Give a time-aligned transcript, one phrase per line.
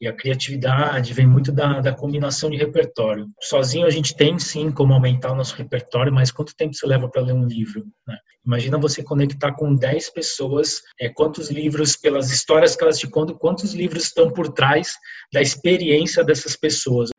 [0.00, 3.28] E a criatividade vem muito da, da combinação de repertório.
[3.40, 7.08] Sozinho a gente tem sim como aumentar o nosso repertório, mas quanto tempo você leva
[7.08, 7.84] para ler um livro?
[8.06, 8.16] Né?
[8.46, 13.36] Imagina você conectar com 10 pessoas, é, quantos livros, pelas histórias que elas te contam,
[13.36, 14.94] quantos livros estão por trás
[15.32, 17.10] da experiência dessas pessoas.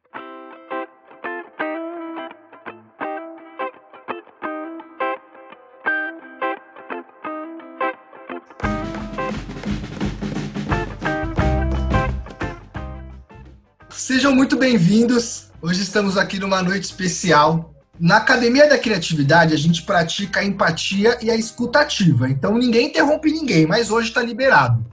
[14.29, 15.47] Sejam muito bem-vindos.
[15.59, 17.73] Hoje estamos aqui numa noite especial.
[17.99, 22.29] Na Academia da Criatividade, a gente pratica a empatia e a escutativa.
[22.29, 24.85] Então, ninguém interrompe ninguém, mas hoje está liberado.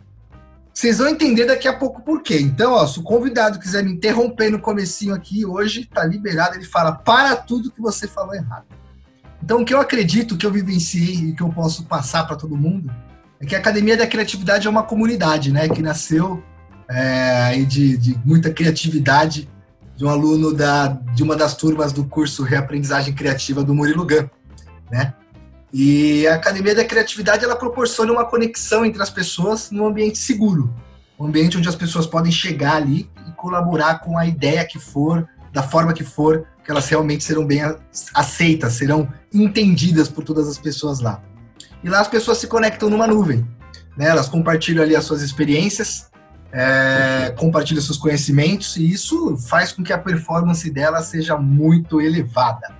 [0.73, 2.41] Vocês vão entender daqui a pouco por quê.
[2.41, 6.55] Então, ó, se o convidado quiser me interromper no comecinho aqui, hoje está liberado.
[6.55, 8.65] Ele fala para tudo que você falou errado.
[9.45, 12.57] Então, o que eu acredito, que eu vivenciei e que eu posso passar para todo
[12.57, 12.91] mundo,
[13.39, 15.69] é que a Academia da Criatividade é uma comunidade, né?
[15.69, 16.43] Que nasceu
[16.89, 19.49] é, de, de muita criatividade
[19.97, 24.29] de um aluno da, de uma das turmas do curso Reaprendizagem Criativa do Murilo Gun,
[24.91, 25.15] né?
[25.73, 30.73] E a Academia da Criatividade ela proporciona uma conexão entre as pessoas num ambiente seguro,
[31.19, 35.27] um ambiente onde as pessoas podem chegar ali e colaborar com a ideia que for,
[35.53, 37.61] da forma que for, que elas realmente serão bem
[38.15, 41.23] aceitas, serão entendidas por todas as pessoas lá.
[41.83, 43.47] E lá as pessoas se conectam numa nuvem,
[43.97, 44.09] né?
[44.09, 46.06] Elas compartilham ali as suas experiências,
[46.53, 52.75] é, compartilha seus conhecimentos e isso faz com que a performance dela seja muito elevada.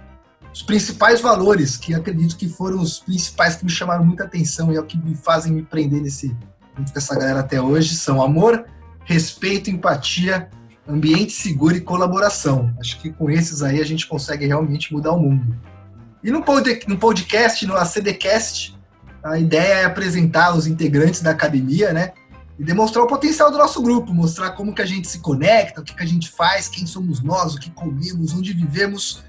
[0.53, 4.77] Os principais valores que acredito que foram os principais que me chamaram muita atenção e
[4.77, 6.35] é o que me fazem me prender nesse
[6.77, 8.65] junto com essa galera até hoje são amor,
[9.05, 10.49] respeito, empatia,
[10.89, 12.73] ambiente seguro e colaboração.
[12.79, 15.57] Acho que com esses aí a gente consegue realmente mudar o mundo.
[16.23, 18.77] E no, podcast, no ACDcast,
[19.23, 22.13] a ideia é apresentar os integrantes da academia, né?
[22.59, 25.85] E demonstrar o potencial do nosso grupo, mostrar como que a gente se conecta, o
[25.85, 29.23] que, que a gente faz, quem somos nós, o que comemos, onde vivemos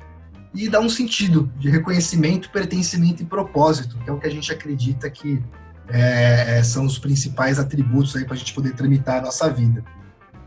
[0.53, 4.51] e dar um sentido de reconhecimento, pertencimento e propósito, que é o que a gente
[4.51, 5.43] acredita que
[5.89, 9.83] é, é são os principais atributos aí para a gente poder tramitar a nossa vida.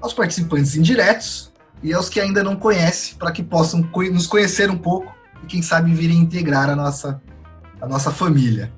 [0.01, 1.53] Aos participantes indiretos
[1.83, 5.63] e aos que ainda não conhecem, para que possam nos conhecer um pouco e quem
[5.63, 7.23] sabe virem integrar a nossa,
[7.81, 8.73] a nossa família.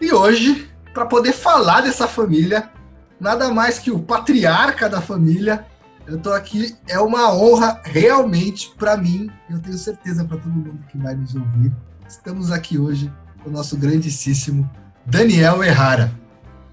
[0.00, 2.70] E hoje, para poder falar dessa família,
[3.22, 5.64] nada mais que o patriarca da família.
[6.04, 10.80] Eu estou aqui, é uma honra realmente para mim, eu tenho certeza para todo mundo
[10.90, 11.72] que vai nos ouvir.
[12.08, 13.10] Estamos aqui hoje
[13.40, 14.68] com o nosso grandíssimo
[15.06, 16.12] Daniel Errara.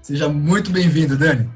[0.02, 1.48] Seja muito bem-vindo, Dani.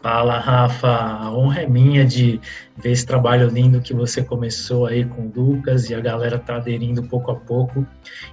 [0.00, 0.88] Fala, Rafa.
[0.88, 2.40] A honra é minha de
[2.76, 6.56] ver esse trabalho lindo que você começou aí com o Lucas e a galera tá
[6.56, 7.84] aderindo pouco a pouco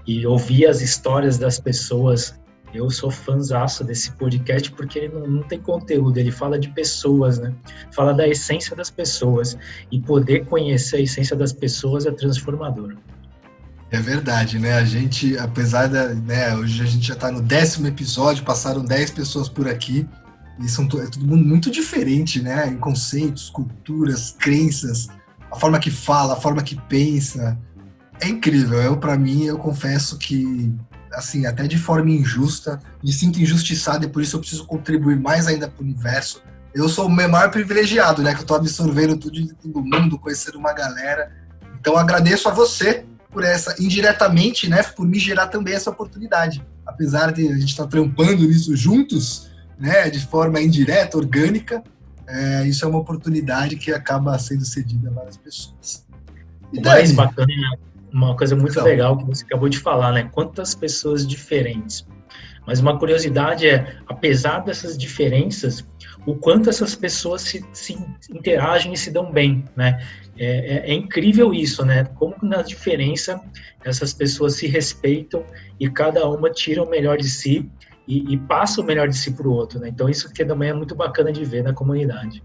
[0.06, 2.40] e ouvir as histórias das pessoas
[2.74, 7.40] eu sou fãzaço desse podcast porque ele não, não, tem conteúdo, ele fala de pessoas,
[7.40, 7.54] né?
[7.92, 9.58] Fala da essência das pessoas.
[9.92, 12.96] E poder conhecer a essência das pessoas é transformador.
[13.90, 14.74] É verdade, né?
[14.74, 16.14] A gente, apesar da.
[16.14, 20.08] Né, hoje a gente já está no décimo episódio, passaram dez pessoas por aqui.
[20.60, 22.68] E são é todo mundo muito diferente, né?
[22.68, 25.08] Em conceitos, culturas, crenças,
[25.52, 27.58] a forma que fala, a forma que pensa.
[28.20, 28.82] É incrível.
[28.82, 30.74] Eu, para mim, eu confesso que
[31.18, 35.48] assim, até de forma injusta, me sinto injustiçado e por isso eu preciso contribuir mais
[35.48, 36.44] ainda para o universo.
[36.76, 38.34] Eu sou o maior privilegiado, né?
[38.34, 41.32] Que eu estou absorvendo tudo de todo mundo, conhecendo uma galera.
[41.80, 44.84] Então agradeço a você por essa, indiretamente, né?
[44.84, 46.64] Por me gerar também essa oportunidade.
[46.86, 49.50] Apesar de a gente estar tá trampando nisso juntos,
[49.80, 50.12] né?
[50.12, 51.84] De forma indireta, orgânica,
[52.28, 56.06] é, isso é uma oportunidade que acaba sendo cedida a várias pessoas.
[56.72, 57.48] E o mais bacana
[58.12, 58.84] uma coisa muito então.
[58.84, 60.30] legal que você acabou de falar, né?
[60.32, 62.06] Quantas pessoas diferentes.
[62.66, 65.88] Mas uma curiosidade é, apesar dessas diferenças,
[66.26, 67.98] o quanto essas pessoas se, se
[68.30, 70.06] interagem e se dão bem, né?
[70.38, 72.04] É, é, é, incrível isso, né?
[72.16, 73.42] Como na diferença
[73.84, 75.46] essas pessoas se respeitam
[75.80, 77.72] e cada uma tira o melhor de si
[78.06, 79.88] e, e passa o melhor de si para o outro, né?
[79.88, 82.44] Então isso que também é muito bacana de ver na comunidade.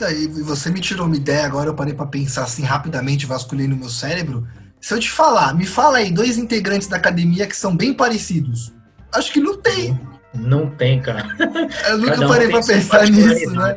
[0.00, 3.76] E você me tirou uma ideia agora, eu parei para pensar assim rapidamente, vasculhei no
[3.76, 4.46] meu cérebro.
[4.80, 8.72] Se eu te falar, me fala aí dois integrantes da academia que são bem parecidos.
[9.14, 9.98] Acho que não tem.
[10.34, 11.28] Não tem, cara.
[11.88, 13.76] Eu nunca um parei para pensar nisso, né?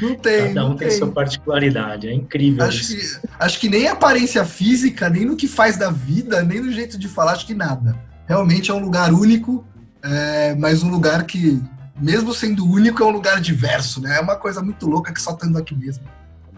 [0.00, 0.54] Não tem.
[0.54, 3.20] Cada um tem, tem sua particularidade, é incrível acho isso.
[3.20, 6.98] Que, acho que nem aparência física, nem no que faz da vida, nem no jeito
[6.98, 7.94] de falar, acho que nada.
[8.26, 9.66] Realmente é um lugar único,
[10.02, 11.62] é, mas um lugar que
[12.00, 14.16] mesmo sendo único, é um lugar diverso, né?
[14.16, 16.04] É uma coisa muito louca que só estando aqui mesmo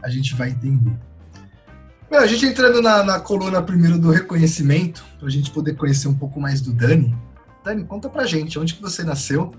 [0.02, 0.94] a gente vai entender.
[2.10, 6.14] A gente entrando na, na coluna primeiro do reconhecimento, para a gente poder conhecer um
[6.14, 7.16] pouco mais do Dani.
[7.64, 9.52] Dani, conta pra gente, onde que você nasceu?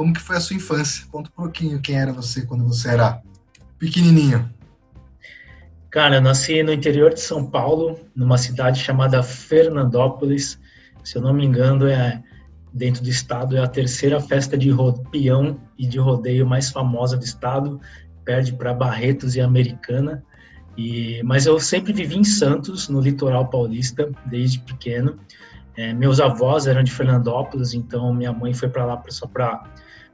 [0.00, 1.06] como que foi a sua infância?
[1.12, 3.20] Conta um pouquinho quem era você quando você era
[3.78, 4.50] pequenininho.
[5.90, 10.58] Cara, eu nasci no interior de São Paulo, numa cidade chamada Fernandópolis.
[11.04, 12.22] Se eu não me engano, é
[12.72, 14.70] dentro do estado é a terceira festa de
[15.10, 17.80] peão e de rodeio mais famosa do estado,
[18.24, 20.22] perde para Barretos e Americana.
[20.76, 25.18] E, mas eu sempre vivi em Santos, no litoral paulista, desde pequeno.
[25.76, 29.64] É, meus avós eram de Fernandópolis, então minha mãe foi para lá só para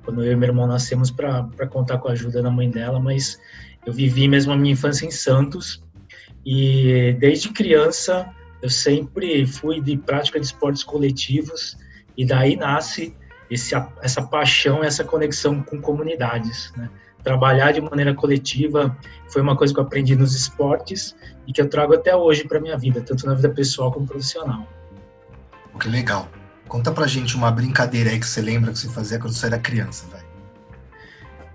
[0.04, 3.40] quando eu e meu irmão nascemos para contar com a ajuda da mãe dela, mas
[3.84, 5.82] eu vivi mesmo a minha infância em Santos
[6.44, 8.30] e desde criança
[8.62, 11.76] eu sempre fui de prática de esportes coletivos
[12.16, 13.14] e daí nasce
[13.50, 16.88] esse, essa paixão, essa conexão com comunidades, né?
[17.22, 18.96] Trabalhar de maneira coletiva
[19.28, 21.16] foi uma coisa que eu aprendi nos esportes
[21.46, 24.66] e que eu trago até hoje para minha vida, tanto na vida pessoal como profissional.
[25.80, 26.28] Que legal.
[26.68, 29.58] Conta pra gente uma brincadeira aí que você lembra que você fazia quando você era
[29.58, 30.26] criança, velho.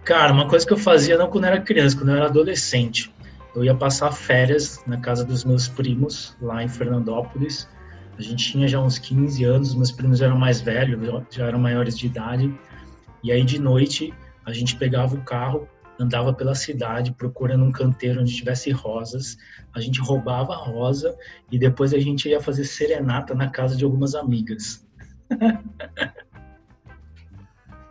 [0.03, 3.13] Cara, uma coisa que eu fazia não quando eu era criança, quando eu era adolescente.
[3.55, 7.67] Eu ia passar férias na casa dos meus primos, lá em Fernandópolis.
[8.21, 11.97] A gente tinha já uns 15 anos, meus primos eram mais velhos, já eram maiores
[11.97, 12.53] de idade.
[13.23, 14.13] E aí, de noite,
[14.45, 15.67] a gente pegava o carro,
[15.99, 19.39] andava pela cidade procurando um canteiro onde tivesse rosas.
[19.73, 21.17] A gente roubava a rosa
[21.51, 24.85] e depois a gente ia fazer serenata na casa de algumas amigas.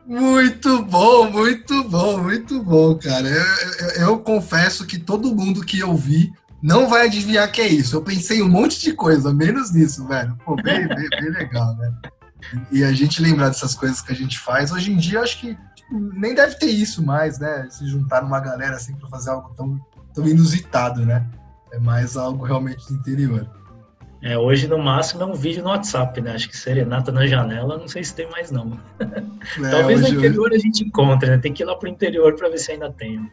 [0.07, 3.29] Muito bom, muito bom, muito bom, cara.
[3.29, 3.45] Eu,
[3.79, 7.97] eu, eu, confesso que todo mundo que eu vi não vai adivinhar que é isso.
[7.97, 10.37] Eu pensei um monte de coisa, menos nisso, velho.
[10.45, 11.93] Pô, bem, bem, bem legal, né?
[12.71, 14.73] E a gente lembrar dessas coisas que a gente faz.
[14.73, 17.67] Hoje em dia, acho que tipo, nem deve ter isso mais, né?
[17.71, 19.79] Se juntar numa galera assim para fazer algo tão,
[20.15, 21.27] tão inusitado, né?
[21.73, 23.49] É mais algo realmente do interior.
[24.23, 26.33] É, hoje, no máximo, é um vídeo no WhatsApp, né?
[26.33, 28.79] Acho que serenata na janela, não sei se tem mais, não.
[29.65, 31.39] É, Talvez no interior a gente encontre, né?
[31.39, 33.31] Tem que ir lá pro interior para ver se ainda tem.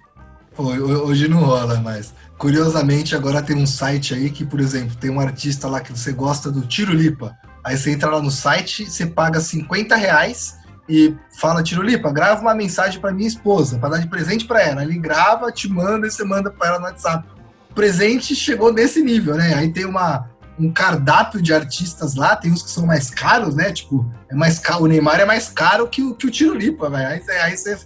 [0.63, 2.13] Hoje não rola mais.
[2.38, 6.12] Curiosamente, agora tem um site aí que, por exemplo, tem um artista lá que você
[6.12, 7.36] gosta do Tiro Lipa.
[7.63, 10.56] Aí você entra lá no site, você paga 50 reais
[10.88, 14.62] e fala, Tiro Lipa, grava uma mensagem para minha esposa, para dar de presente para
[14.62, 14.83] ela.
[14.83, 17.27] Ele grava, te manda e você manda para ela no WhatsApp.
[17.69, 19.53] O presente chegou nesse nível, né?
[19.53, 20.30] Aí tem uma
[20.60, 23.71] um cardápio de artistas lá, tem uns que são mais caros, né?
[23.71, 26.89] Tipo, é mais caro, o Neymar é mais caro que o, que o Tiro Lipa,
[26.89, 27.07] velho.
[27.07, 27.77] Aí, aí você.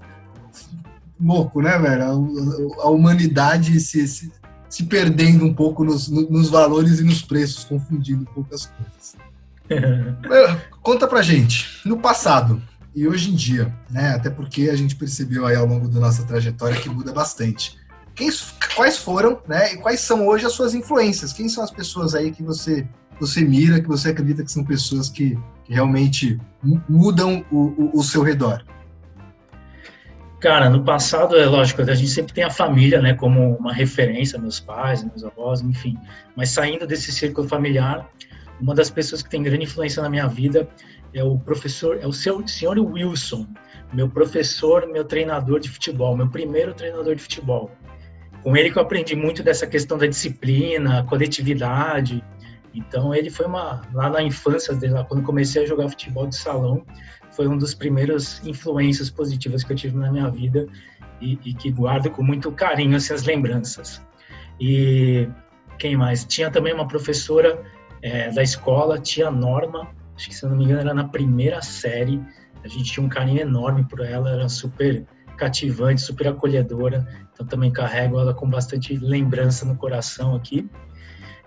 [1.21, 2.03] Louco, né, velho?
[2.03, 4.31] A, a humanidade se, se,
[4.69, 9.15] se, perdendo um pouco nos, nos valores e nos preços, confundindo um pouco as coisas.
[10.81, 12.61] Conta pra gente, no passado
[12.95, 14.15] e hoje em dia, né?
[14.15, 17.79] Até porque a gente percebeu aí ao longo da nossa trajetória que muda bastante
[18.15, 18.29] quem,
[18.75, 19.73] quais foram, né?
[19.73, 21.33] E quais são hoje as suas influências?
[21.33, 22.87] Quem são as pessoas aí que você
[23.19, 26.39] você mira, que você acredita que são pessoas que, que realmente
[26.89, 28.65] mudam o, o, o, seu redor?
[30.41, 34.39] Cara, no passado, é lógico, a gente sempre tem a família, né, como uma referência,
[34.39, 35.97] meus pais, meus avós, enfim.
[36.35, 38.09] Mas saindo desse círculo familiar,
[38.59, 40.67] uma das pessoas que tem grande influência na minha vida
[41.13, 43.47] é o professor, é o seu senhor Wilson,
[43.93, 47.71] meu professor, meu treinador de futebol, meu primeiro treinador de futebol
[48.43, 52.23] com ele que eu aprendi muito dessa questão da disciplina, coletividade.
[52.73, 54.77] Então ele foi uma lá na infância
[55.07, 56.85] quando comecei a jogar futebol de salão,
[57.31, 60.67] foi um dos primeiros influências positivas que eu tive na minha vida
[61.19, 64.01] e, e que guardo com muito carinho essas lembranças.
[64.59, 65.27] E
[65.77, 66.25] quem mais?
[66.25, 67.63] Tinha também uma professora
[68.01, 72.21] é, da escola, tia Norma, acho que se não me engano era na primeira série.
[72.63, 75.05] A gente tinha um carinho enorme por ela, era super
[75.37, 77.07] cativante, super acolhedora.
[77.33, 80.69] Então também carrego ela com bastante lembrança no coração aqui.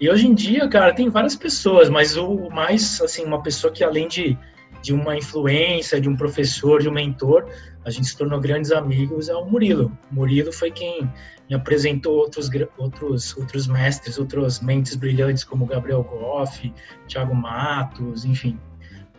[0.01, 3.85] E hoje em dia, cara, tem várias pessoas, mas o mais, assim, uma pessoa que
[3.85, 4.37] além de,
[4.83, 7.47] de uma influência, de um professor, de um mentor,
[7.85, 9.97] a gente se tornou grandes amigos, é o Murilo.
[10.11, 11.11] O Murilo foi quem
[11.49, 16.73] me apresentou outros, outros, outros mestres, outros mentes brilhantes como Gabriel Goff,
[17.07, 18.59] Thiago Matos, enfim,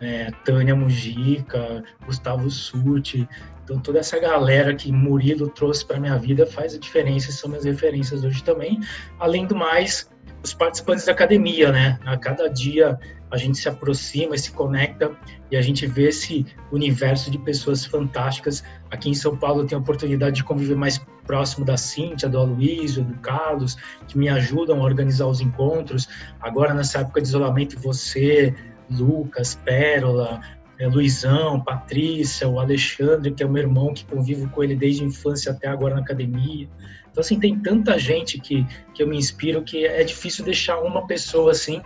[0.00, 3.28] é, Tânia Mujica, Gustavo Suti,
[3.66, 7.64] então, toda essa galera que Murilo trouxe para minha vida faz a diferença, são minhas
[7.64, 8.78] referências hoje também.
[9.18, 10.08] Além do mais,
[10.40, 11.98] os participantes da academia, né?
[12.06, 12.96] A cada dia
[13.30, 15.10] a gente se aproxima, se conecta
[15.50, 18.62] e a gente vê esse universo de pessoas fantásticas.
[18.90, 22.38] Aqui em São Paulo eu tenho a oportunidade de conviver mais próximo da Cíntia, do
[22.38, 26.08] Aloysio, do Carlos, que me ajudam a organizar os encontros.
[26.40, 28.54] Agora, nessa época de isolamento, você,
[28.90, 30.40] Lucas, Pérola,
[30.78, 35.02] é, Luizão, Patrícia, o Alexandre, que é o meu irmão, que convivo com ele desde
[35.02, 36.68] a infância até agora na academia.
[37.10, 41.06] Então, assim, tem tanta gente que, que eu me inspiro que é difícil deixar uma
[41.06, 41.80] pessoa assim,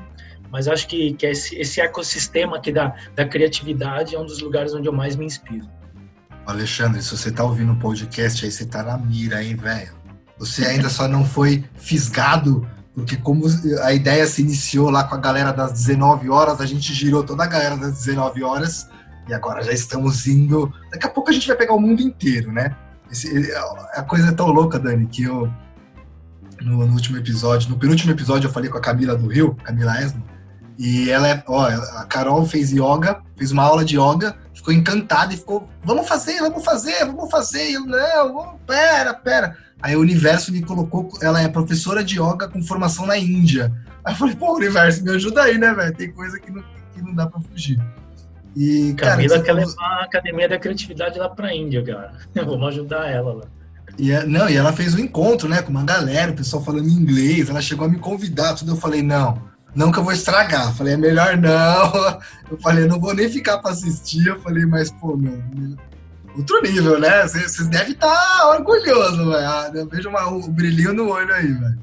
[0.51, 4.75] mas acho que, que esse, esse ecossistema aqui da, da criatividade é um dos lugares
[4.75, 5.69] onde eu mais me inspiro.
[6.47, 9.93] Alexandre, se você tá ouvindo o podcast aí, você tá na mira, hein, velho?
[10.39, 13.45] Você ainda só não foi fisgado, porque como
[13.83, 17.45] a ideia se iniciou lá com a galera das 19 horas, a gente girou toda
[17.45, 18.89] a galera das 19 horas
[19.29, 20.73] e agora já estamos indo.
[20.91, 22.75] Daqui a pouco a gente vai pegar o mundo inteiro, né?
[23.11, 23.53] Esse,
[23.95, 25.53] a coisa é tão louca, Dani, que eu
[26.61, 30.01] no, no, último episódio, no penúltimo episódio eu falei com a Camila do Rio, Camila
[30.01, 30.23] Esmo,
[30.83, 35.35] e ela é, ó, a Carol fez yoga, fez uma aula de yoga, ficou encantada
[35.35, 37.69] e ficou, vamos fazer, vamos fazer, vamos fazer.
[37.69, 39.59] E eu, não, vamos, pera, pera.
[39.83, 43.71] Aí o universo me colocou, ela é professora de yoga com formação na Índia.
[44.03, 45.95] Aí eu falei, pô, universo, me ajuda aí, né, velho?
[45.95, 47.79] Tem coisa que não, que não dá pra fugir.
[48.57, 52.13] E, Camila cara, quer levar a Academia da Criatividade lá pra Índia, cara.
[52.43, 53.45] Vamos ajudar ela lá.
[53.99, 56.89] E, é, não, e ela fez um encontro, né, com uma galera, o pessoal falando
[56.89, 58.73] inglês, ela chegou a me convidar, tudo.
[58.73, 60.75] Eu falei, não, não que eu vou estragar.
[60.75, 62.21] Falei, é melhor não.
[62.51, 64.27] Eu falei, não vou nem ficar para assistir.
[64.27, 65.41] Eu falei, mas, pô, meu,
[66.37, 67.23] outro nível, né?
[67.23, 69.35] Vocês devem estar tá orgulhosos, velho.
[69.35, 71.79] Ah, eu vejo uma, um brilhinho no olho aí, velho.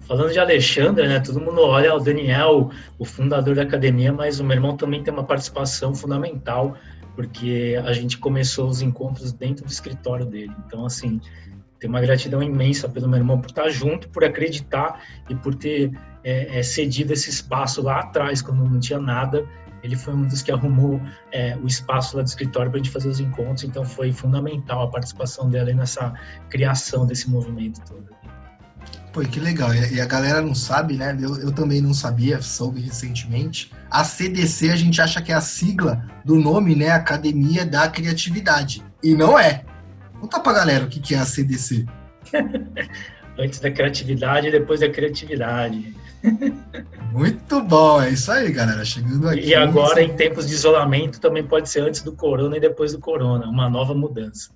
[0.00, 1.20] Falando de Alexandre, né?
[1.20, 5.12] Todo mundo olha o Daniel, o fundador da academia, mas o meu irmão também tem
[5.12, 6.76] uma participação fundamental,
[7.14, 10.52] porque a gente começou os encontros dentro do escritório dele.
[10.66, 11.20] Então, assim,
[11.78, 15.92] tem uma gratidão imensa pelo meu irmão por estar junto, por acreditar e por ter
[16.24, 19.46] é, é, cedido esse espaço lá atrás, quando não tinha nada.
[19.82, 22.92] Ele foi um dos que arrumou é, o espaço lá do escritório para a gente
[22.92, 26.12] fazer os encontros, então foi fundamental a participação dela nessa
[26.48, 28.16] criação desse movimento todo.
[29.12, 29.74] Pô, que legal.
[29.74, 31.16] E a galera não sabe, né?
[31.18, 33.72] Eu, eu também não sabia, soube recentemente.
[33.90, 36.90] A CDC a gente acha que é a sigla do nome, né?
[36.90, 38.84] Academia da Criatividade.
[39.02, 39.64] E não é.
[40.26, 41.86] Conta pra galera o que é a CDC.
[43.38, 45.94] Antes da criatividade e depois da criatividade.
[47.12, 48.84] Muito bom, é isso aí, galera.
[48.84, 49.46] Chegando aqui.
[49.46, 52.98] E agora, em tempos de isolamento, também pode ser antes do corona e depois do
[52.98, 54.50] corona, uma nova mudança.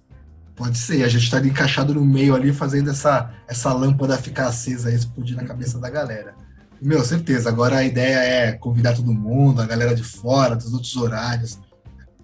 [0.56, 4.92] Pode ser, a gente está encaixado no meio ali, fazendo essa, essa lâmpada ficar acesa,
[4.92, 6.34] explodir na cabeça da galera.
[6.82, 7.48] Meu, certeza.
[7.48, 11.60] Agora a ideia é convidar todo mundo, a galera de fora, dos outros horários.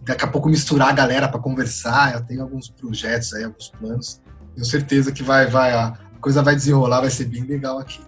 [0.06, 2.14] Daqui a pouco misturar a galera para conversar.
[2.14, 4.22] Eu tenho alguns projetos aí, alguns planos.
[4.54, 8.00] Tenho certeza que vai, vai, a coisa vai desenrolar, vai ser bem legal aqui.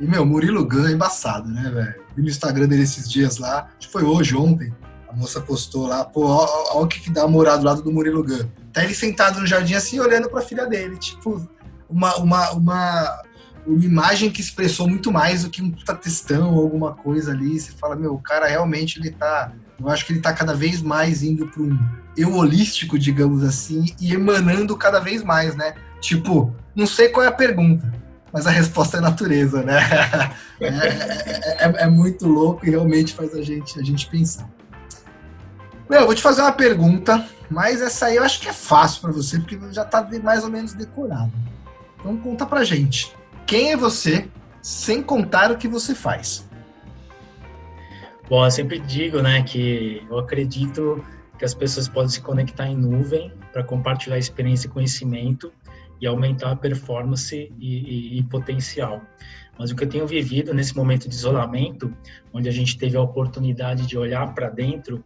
[0.00, 1.94] E, meu, Murilo Gun é embaçado, né, velho?
[2.16, 4.74] Vi no Instagram dele esses dias lá, acho que foi hoje, ontem.
[5.08, 8.24] A moça postou lá, pô, olha o que, que dá morar do lado do Murilo
[8.24, 8.48] Gun.
[8.72, 10.98] Tá ele sentado no jardim assim, olhando pra filha dele.
[10.98, 11.48] Tipo,
[11.88, 13.22] uma, uma, uma,
[13.64, 17.58] uma imagem que expressou muito mais do que um puta textão ou alguma coisa ali.
[17.58, 19.52] Você fala, meu, o cara realmente ele tá.
[19.78, 21.78] Eu acho que ele tá cada vez mais indo para um
[22.16, 25.74] eu holístico, digamos assim, e emanando cada vez mais, né?
[26.00, 27.92] Tipo, não sei qual é a pergunta
[28.34, 29.78] mas a resposta é natureza, né?
[30.60, 34.48] É, é, é, é, muito louco e realmente faz a gente, a gente pensar.
[35.90, 39.02] Meu, eu vou te fazer uma pergunta, mas essa aí eu acho que é fácil
[39.02, 41.32] para você, porque já está mais ou menos decorado.
[41.98, 43.14] Então conta pra gente.
[43.44, 44.28] Quem é você
[44.62, 46.44] sem contar o que você faz?
[48.28, 51.04] Bom, eu sempre digo, né, que eu acredito
[51.38, 55.52] que as pessoas podem se conectar em nuvem para compartilhar experiência e conhecimento
[56.00, 59.02] e aumentar a performance e, e, e, potencial.
[59.58, 61.94] Mas o que eu tenho vivido nesse momento de isolamento,
[62.32, 65.04] onde a gente teve a oportunidade de olhar para dentro,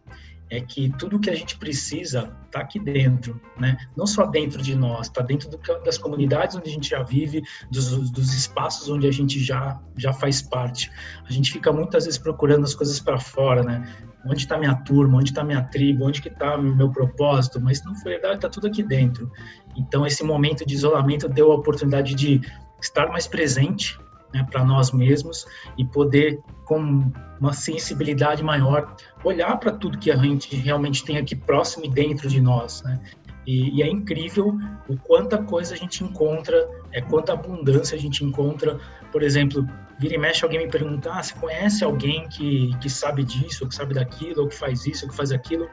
[0.49, 3.77] é que tudo que a gente precisa está aqui dentro, né?
[3.95, 7.43] Não só dentro de nós, está dentro do, das comunidades onde a gente já vive,
[7.69, 10.91] dos, dos, espaços onde a gente já já faz parte.
[11.27, 13.87] A gente fica muitas vezes procurando as coisas para fora, né?
[14.25, 15.19] Onde está minha turma?
[15.19, 16.05] Onde está minha tribo?
[16.05, 17.61] Onde que está meu propósito?
[17.61, 19.31] Mas não foi verdade, está tudo aqui dentro.
[19.77, 22.41] Então esse momento de isolamento deu a oportunidade de
[22.81, 23.99] estar mais presente
[24.33, 25.45] né, para nós mesmos
[25.77, 31.35] e poder, com uma sensibilidade maior, olhar para tudo que a gente realmente tem aqui
[31.35, 32.83] próximo e dentro de nós.
[32.83, 32.99] Né?
[33.47, 34.57] E, e, é incrível
[34.87, 38.77] o quanta coisa a gente encontra, é quanta abundância a gente encontra.
[39.11, 39.65] Por exemplo,
[39.97, 43.95] vira e mexe alguém me pergunta: ah, conhece alguém que, que sabe disso, que sabe
[43.95, 45.67] daquilo, ou que faz isso, ou que faz aquilo?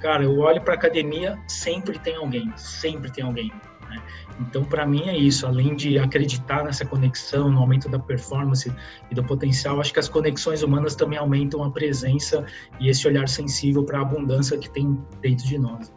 [0.00, 3.52] Cara, eu olho para academia, sempre tem alguém, sempre tem alguém.
[3.90, 4.00] Né?
[4.40, 5.46] Então, para mim é isso.
[5.46, 8.72] Além de acreditar nessa conexão, no aumento da performance
[9.10, 12.44] e do potencial, acho que as conexões humanas também aumentam a presença
[12.78, 15.92] e esse olhar sensível para a abundância que tem dentro de nós.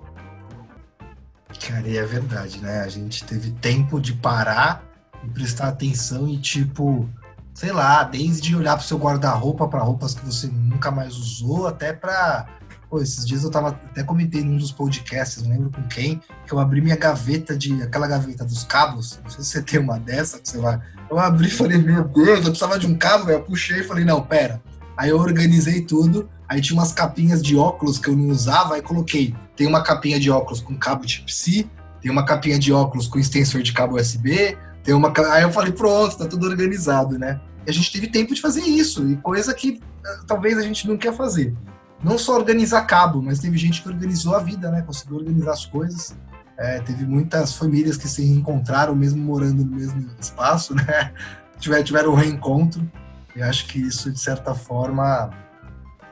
[1.68, 2.82] Cara, e é verdade, né?
[2.82, 4.84] A gente teve tempo de parar
[5.24, 7.08] e prestar atenção e, tipo,
[7.54, 11.68] sei lá, desde olhar para o seu guarda-roupa para roupas que você nunca mais usou,
[11.68, 12.48] até para
[12.94, 16.54] Pô, esses dias eu tava até comentei num dos podcasts, não lembro com quem, que
[16.54, 19.20] eu abri minha gaveta de aquela gaveta dos cabos.
[19.24, 20.80] Não sei se você tem uma dessa que você vai.
[21.10, 24.06] Eu abri e falei, meu Deus, eu precisava de um cabo, eu puxei e falei,
[24.06, 24.62] não, pera.
[24.96, 28.82] Aí eu organizei tudo, Aí tinha umas capinhas de óculos que eu não usava, aí
[28.84, 29.34] coloquei.
[29.56, 31.68] Tem uma capinha de óculos com cabo Type-C,
[32.00, 35.12] tem uma capinha de óculos com extensor de cabo USB, tem uma.
[35.32, 37.42] Aí eu falei, pronto, tá tudo organizado, né?
[37.66, 40.88] E a gente teve tempo de fazer isso, e coisa que eh, talvez a gente
[40.88, 41.56] não quer fazer.
[42.04, 44.82] Não só organizar cabo, mas teve gente que organizou a vida, né?
[44.82, 46.16] Conseguiu organizar as coisas.
[46.58, 51.14] É, teve muitas famílias que se reencontraram, mesmo morando no mesmo espaço, né?
[51.60, 52.92] Tiveram, tiveram um reencontro.
[53.36, 55.30] E acho que isso, de certa forma,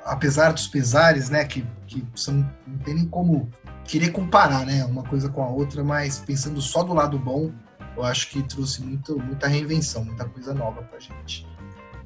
[0.06, 1.44] apesar dos pesares, né?
[1.44, 3.50] Que, que são, não tem nem como
[3.84, 4.86] querer comparar, né?
[4.86, 7.52] Uma coisa com a outra, mas pensando só do lado bom,
[7.98, 11.46] eu acho que trouxe muito, muita reinvenção, muita coisa nova pra gente.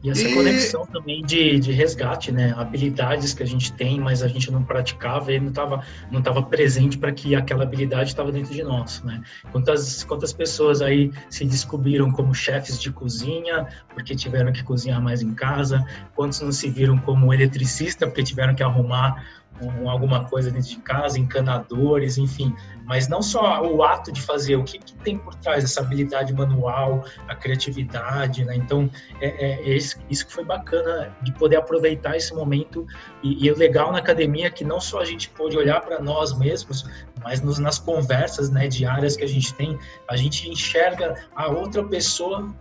[0.05, 0.35] E essa e...
[0.35, 2.53] conexão também de, de resgate, né?
[2.55, 6.43] Habilidades que a gente tem, mas a gente não praticava e não estava não tava
[6.43, 9.23] presente para que aquela habilidade estava dentro de nós, né?
[9.51, 15.23] Quantas, quantas pessoas aí se descobriram como chefes de cozinha porque tiveram que cozinhar mais
[15.23, 15.83] em casa?
[16.15, 19.25] Quantos não se viram como eletricista porque tiveram que arrumar
[19.59, 22.53] com alguma coisa dentro de casa, encanadores, enfim.
[22.85, 26.33] Mas não só o ato de fazer, o que, que tem por trás essa habilidade
[26.33, 28.55] manual, a criatividade, né?
[28.55, 32.85] Então, é, é, isso, isso que foi bacana de poder aproveitar esse momento.
[33.23, 35.99] E, e o legal na academia é que não só a gente pôde olhar para
[35.99, 36.85] nós mesmos,
[37.23, 39.77] mas nos, nas conversas né, diárias que a gente tem,
[40.09, 42.53] a gente enxerga a outra pessoa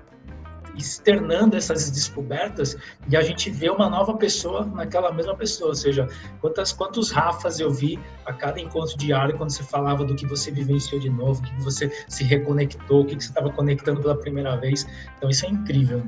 [0.76, 2.76] externando essas descobertas
[3.09, 5.71] e a gente vê uma nova pessoa naquela mesma pessoa.
[5.71, 6.09] Ou seja,
[6.40, 10.50] quantas, quantos Rafas eu vi a cada encontro diário quando você falava do que você
[10.50, 14.87] vivenciou de novo, que você se reconectou, o que você estava conectando pela primeira vez.
[15.16, 16.02] Então isso é incrível.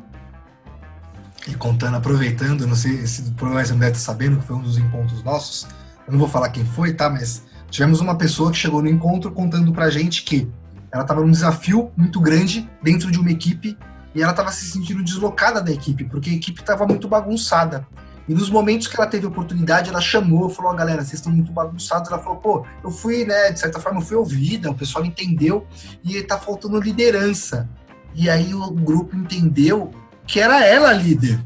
[1.46, 4.78] E contando, aproveitando, não sei se provavelmente você deve estar sabendo que foi um dos
[4.78, 5.66] encontros nossos.
[6.06, 7.08] Eu não vou falar quem foi, tá?
[7.08, 10.48] Mas tivemos uma pessoa que chegou no encontro contando pra gente que
[10.90, 13.76] ela estava num desafio muito grande dentro de uma equipe
[14.16, 17.86] e ela estava se sentindo deslocada da equipe, porque a equipe estava muito bagunçada.
[18.26, 21.52] E nos momentos que ela teve oportunidade, ela chamou, falou: oh, galera, vocês estão muito
[21.52, 22.10] bagunçados.
[22.10, 25.66] Ela falou: pô, eu fui, né, de certa forma, eu fui ouvida, o pessoal entendeu
[26.02, 27.68] e tá faltando liderança.
[28.14, 29.90] E aí o grupo entendeu
[30.26, 31.38] que era ela a líder.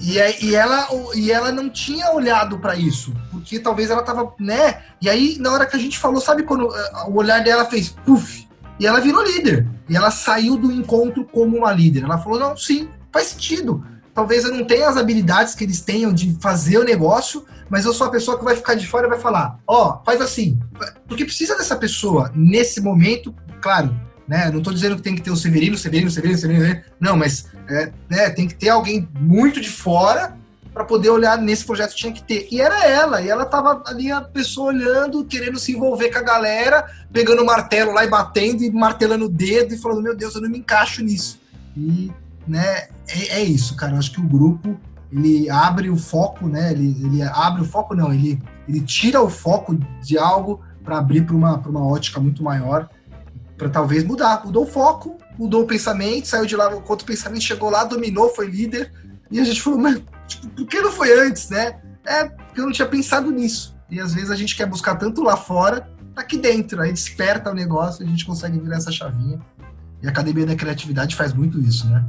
[0.00, 0.16] E,
[0.46, 4.80] e, ela, e ela não tinha olhado para isso, porque talvez ela tava, né?
[5.02, 7.88] E aí, na hora que a gente falou, sabe quando eh, o olhar dela fez
[7.88, 8.47] puff?
[8.78, 9.66] E ela virou líder.
[9.88, 12.04] E ela saiu do encontro como uma líder.
[12.04, 13.84] Ela falou: não, sim, faz sentido.
[14.14, 17.92] Talvez eu não tenha as habilidades que eles tenham de fazer o negócio, mas eu
[17.92, 20.58] sou a pessoa que vai ficar de fora e vai falar: ó, oh, faz assim.
[21.06, 23.94] Porque precisa dessa pessoa nesse momento, claro,
[24.26, 24.50] né?
[24.50, 27.92] Não estou dizendo que tem que ter o Severino, Severino, Severino, Severino, não, mas é,
[28.10, 30.36] né, tem que ter alguém muito de fora
[30.78, 32.46] para poder olhar nesse projeto tinha que ter.
[32.52, 36.22] E era ela, e ela tava ali a pessoa olhando, querendo se envolver com a
[36.22, 40.36] galera, pegando o martelo lá e batendo e martelando o dedo e falando: "Meu Deus,
[40.36, 41.40] eu não me encaixo nisso".
[41.76, 42.12] E,
[42.46, 43.94] né, é, é isso, cara.
[43.94, 44.78] Eu acho que o grupo
[45.10, 46.70] ele abre o foco, né?
[46.70, 51.26] Ele, ele abre o foco não, ele ele tira o foco de algo para abrir
[51.26, 52.88] para uma, uma ótica muito maior,
[53.56, 54.42] para talvez mudar.
[54.44, 58.28] Mudou o foco, mudou o pensamento, saiu de lá, enquanto o pensamento chegou lá, dominou,
[58.28, 58.92] foi líder,
[59.28, 61.80] e a gente falou, mas Tipo, por que não foi antes, né?
[62.06, 63.76] É porque eu não tinha pensado nisso.
[63.90, 66.80] E às vezes a gente quer buscar tanto lá fora, tá aqui dentro.
[66.80, 69.40] Aí desperta o negócio a gente consegue virar essa chavinha.
[70.02, 72.04] E a Academia da Criatividade faz muito isso, né?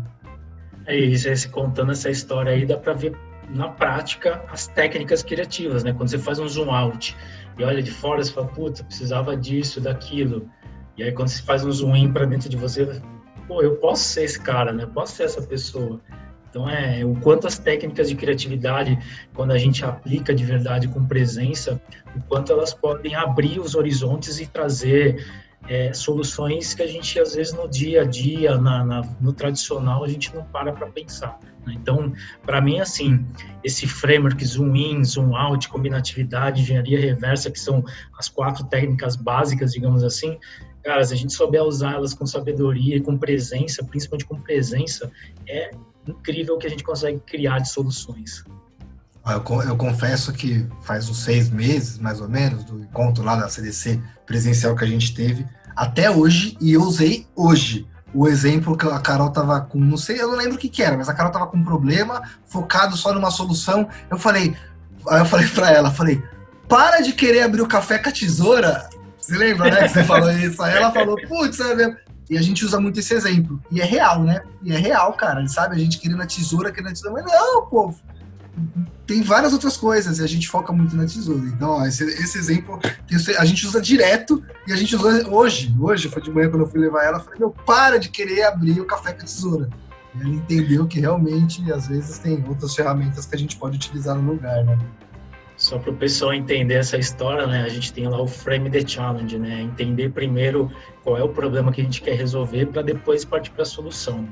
[0.86, 3.16] É isso, esse, contando essa história aí, dá para ver
[3.50, 5.94] na prática as técnicas criativas, né?
[5.94, 7.16] Quando você faz um zoom out
[7.58, 10.50] e olha de fora, você fala, puta, precisava disso, daquilo.
[10.98, 13.02] E aí quando você faz um zoom in para dentro de você,
[13.48, 14.84] pô, eu posso ser esse cara, né?
[14.84, 16.00] Eu posso ser essa pessoa.
[16.50, 18.98] Então, é o quanto as técnicas de criatividade,
[19.34, 21.82] quando a gente aplica de verdade com presença,
[22.16, 25.26] o quanto elas podem abrir os horizontes e trazer
[25.68, 30.04] é, soluções que a gente, às vezes, no dia a dia, na, na no tradicional,
[30.04, 31.38] a gente não para para pensar.
[31.66, 31.74] Né?
[31.76, 33.26] Então, para mim, assim,
[33.64, 37.84] esse framework zoom in, zoom out, combinatividade, engenharia reversa, que são
[38.18, 40.38] as quatro técnicas básicas, digamos assim,
[40.84, 45.12] cara, se a gente souber usá-las com sabedoria e com presença, principalmente com presença,
[45.48, 45.72] é
[46.12, 48.44] incrível que a gente consegue criar de soluções.
[49.26, 53.50] Eu, eu, confesso que faz uns seis meses, mais ou menos, do encontro lá da
[53.50, 55.46] CDC presencial que a gente teve,
[55.76, 60.20] até hoje, e eu usei hoje o exemplo que a Carol tava com, não sei,
[60.20, 62.98] eu não lembro o que, que era, mas a Carol tava com um problema, focado
[62.98, 63.88] só numa solução.
[64.10, 64.56] Eu falei,
[65.08, 66.24] aí eu falei para ela, falei,
[66.68, 68.90] para de querer abrir o café com a tesoura.
[69.20, 70.62] Você lembra, né, que você falou isso?
[70.62, 71.98] Aí ela falou, putz, é mesmo.
[72.30, 73.60] E a gente usa muito esse exemplo.
[73.72, 74.44] E é real, né?
[74.62, 75.46] E é real, cara.
[75.48, 75.76] Sabe?
[75.76, 77.24] A gente querendo a tesoura, querendo a tesoura.
[77.24, 78.00] Mas não, povo.
[79.08, 81.46] Tem várias outras coisas e a gente foca muito na tesoura.
[81.48, 82.80] Então, ó, esse, esse, exemplo
[83.38, 85.74] a gente usa direto e a gente usa hoje.
[85.80, 88.44] Hoje, foi de manhã quando eu fui levar ela, eu falei, meu, para de querer
[88.44, 89.70] abrir o café com a tesoura.
[90.20, 94.34] Ele entendeu que realmente, às vezes, tem outras ferramentas que a gente pode utilizar no
[94.34, 94.78] lugar, né?
[95.60, 97.64] Só para o pessoal entender essa história, né?
[97.64, 99.62] A gente tem lá o frame the challenge, né?
[99.62, 100.72] Entender primeiro
[101.04, 104.26] qual é o problema que a gente quer resolver para depois partir para a solução.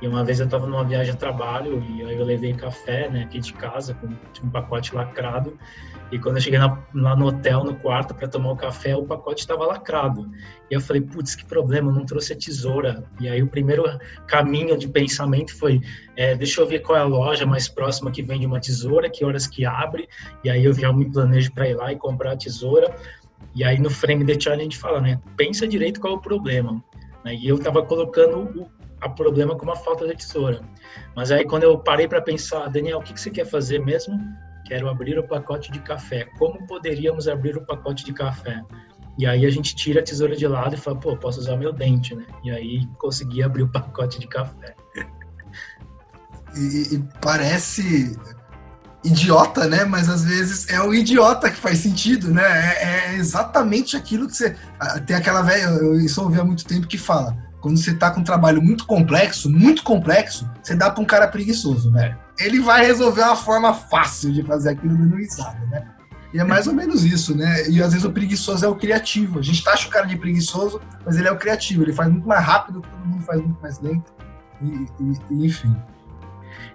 [0.00, 3.24] E uma vez eu estava numa viagem a trabalho e aí eu levei café, né,
[3.24, 5.58] aqui de casa com um pacote lacrado
[6.10, 9.04] e quando eu cheguei na, lá no hotel, no quarto, para tomar o café, o
[9.04, 10.28] pacote estava lacrado.
[10.70, 13.04] E eu falei, putz, que problema, não trouxe a tesoura.
[13.20, 13.84] E aí o primeiro
[14.26, 15.80] caminho de pensamento foi,
[16.16, 19.24] é, deixa eu ver qual é a loja mais próxima que vende uma tesoura, que
[19.24, 20.08] horas que abre.
[20.42, 22.94] E aí eu já me planejo para ir lá e comprar a tesoura.
[23.54, 26.20] E aí no frame de challenge a gente fala, né, pensa direito qual é o
[26.20, 26.82] problema.
[27.24, 27.34] Né?
[27.34, 30.60] E eu estava colocando o a problema como a falta de tesoura.
[31.14, 34.18] Mas aí quando eu parei para pensar, Daniel, o que, que você quer fazer mesmo?
[34.68, 36.28] Quero abrir o pacote de café.
[36.38, 38.62] Como poderíamos abrir o pacote de café?
[39.16, 41.72] E aí a gente tira a tesoura de lado e fala, pô, posso usar meu
[41.72, 42.24] dente, né?
[42.44, 44.76] E aí consegui abrir o pacote de café.
[46.54, 48.16] E, e, parece
[49.02, 49.84] idiota, né?
[49.84, 52.42] Mas às vezes é o idiota que faz sentido, né?
[52.42, 54.54] É, é exatamente aquilo que você.
[55.06, 58.20] Tem aquela velha, eu isso ouvi há muito tempo que fala: quando você tá com
[58.20, 62.84] um trabalho muito complexo, muito complexo, você dá para um cara preguiçoso, velho ele vai
[62.84, 65.86] resolver uma forma fácil de fazer aquilo dando risada, né?
[66.32, 67.68] E é mais ou menos isso, né?
[67.68, 69.38] E às vezes o preguiçoso é o criativo.
[69.38, 71.82] A gente taxa o cara de preguiçoso, mas ele é o criativo.
[71.82, 74.12] Ele faz muito mais rápido, todo mundo faz muito mais lento.
[74.60, 74.86] E,
[75.30, 75.74] e, enfim.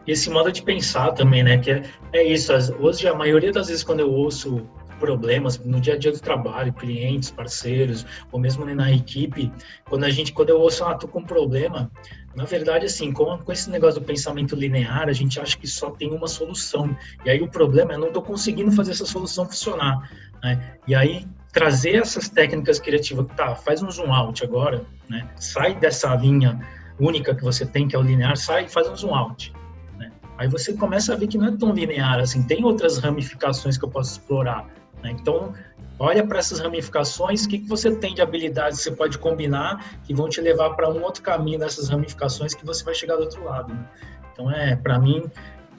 [0.08, 1.60] Esse modo de pensar também, né?
[1.60, 2.52] Que é, é isso.
[2.80, 4.68] Hoje, a maioria das vezes, quando eu ouço
[5.04, 9.52] problemas no dia a dia do trabalho, clientes, parceiros, ou mesmo na equipe,
[9.84, 11.92] quando a gente, quando eu ouço, ah, tô com um problema,
[12.34, 15.92] na verdade, assim, com, com esse negócio do pensamento linear, a gente acha que só
[15.92, 16.96] tem uma solução.
[17.26, 20.10] E aí o problema é não estou conseguindo fazer essa solução funcionar.
[20.42, 20.78] Né?
[20.88, 25.28] E aí trazer essas técnicas criativas, tá, faz um zoom out agora, né?
[25.36, 26.66] sai dessa linha
[26.98, 29.54] única que você tem, que é o linear, sai e faz um zoom out.
[30.00, 30.10] Né?
[30.38, 33.84] Aí você começa a ver que não é tão linear, assim, tem outras ramificações que
[33.84, 34.66] eu posso explorar.
[35.04, 35.12] Né?
[35.12, 35.54] Então,
[36.00, 40.00] olha para essas ramificações, o que, que você tem de habilidades que você pode combinar
[40.04, 43.24] que vão te levar para um outro caminho dessas ramificações que você vai chegar do
[43.24, 43.74] outro lado.
[43.74, 43.86] Né?
[44.32, 45.30] Então, é para mim,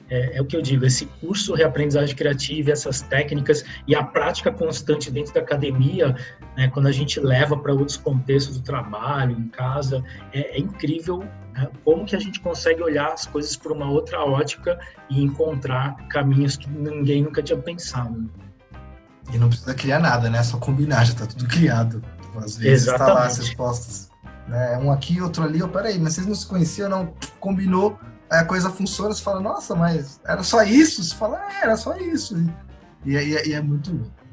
[0.09, 4.51] é, é, o que eu digo, esse curso Reaprendizagem Criativa, essas técnicas e a prática
[4.51, 6.15] constante dentro da academia,
[6.55, 11.19] né, quando a gente leva para outros contextos do trabalho, em casa, é, é incrível
[11.53, 15.95] né, como que a gente consegue olhar as coisas por uma outra ótica e encontrar
[16.07, 18.29] caminhos que ninguém nunca tinha pensado.
[19.33, 20.39] E não precisa criar nada, né?
[20.39, 22.01] É só combinar, já tá tudo criado.
[22.37, 23.07] Às vezes Exatamente.
[23.07, 24.09] tá lá as respostas.
[24.47, 24.77] Né?
[24.77, 27.13] Um aqui, outro ali, oh, peraí, mas vocês não se conheciam, não?
[27.39, 27.97] Combinou,
[28.29, 31.03] aí a coisa funciona, você fala, nossa, mas era só isso?
[31.03, 32.37] Você fala, é, era só isso.
[33.05, 34.25] E, e, e é muito louco.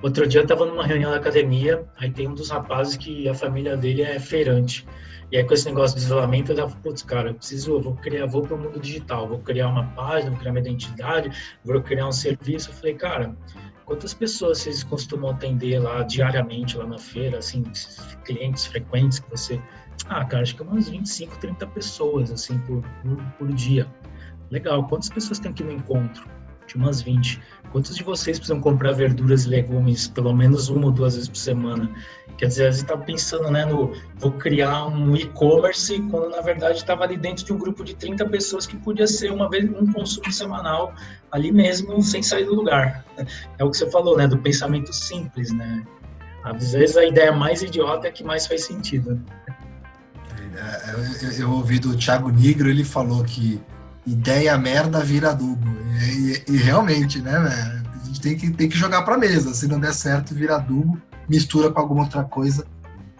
[0.00, 3.34] Outro dia eu tava numa reunião da academia, aí tem um dos rapazes que a
[3.34, 4.86] família dele é feirante.
[5.30, 7.94] E aí com esse negócio de isolamento, eu tava, putz, cara, eu preciso, eu vou
[7.94, 11.30] criar, vou para o mundo digital, vou criar uma página, vou criar uma identidade,
[11.64, 12.70] vou criar um serviço.
[12.70, 13.36] Eu falei, cara,
[13.88, 17.62] Quantas pessoas vocês costumam atender lá diariamente, lá na feira, assim,
[18.22, 19.58] clientes frequentes que você...
[20.10, 23.86] Ah, cara, acho que umas 25, 30 pessoas, assim, por, por, por dia.
[24.50, 24.86] Legal.
[24.86, 26.28] Quantas pessoas tem aqui no encontro?
[26.68, 27.40] De umas 20.
[27.72, 31.38] Quantos de vocês precisam comprar verduras e legumes pelo menos uma ou duas vezes por
[31.38, 31.90] semana?
[32.36, 36.78] Quer dizer, às vezes está pensando, né, no vou criar um e-commerce, quando na verdade
[36.78, 39.90] estava ali dentro de um grupo de 30 pessoas que podia ser uma vez um
[39.92, 40.94] consumo semanal
[41.32, 43.04] ali mesmo, sem sair do lugar.
[43.58, 45.82] É o que você falou, né, do pensamento simples, né?
[46.44, 49.20] Às vezes a ideia mais idiota é que mais faz sentido.
[50.54, 53.60] É, eu, eu, eu ouvi do Thiago Nigro, ele falou que
[54.12, 55.66] ideia merda vira adubo.
[56.00, 59.52] E, e, e realmente, né, A gente tem que, tem que jogar pra mesa.
[59.54, 62.66] Se não der certo, vira adubo mistura com alguma outra coisa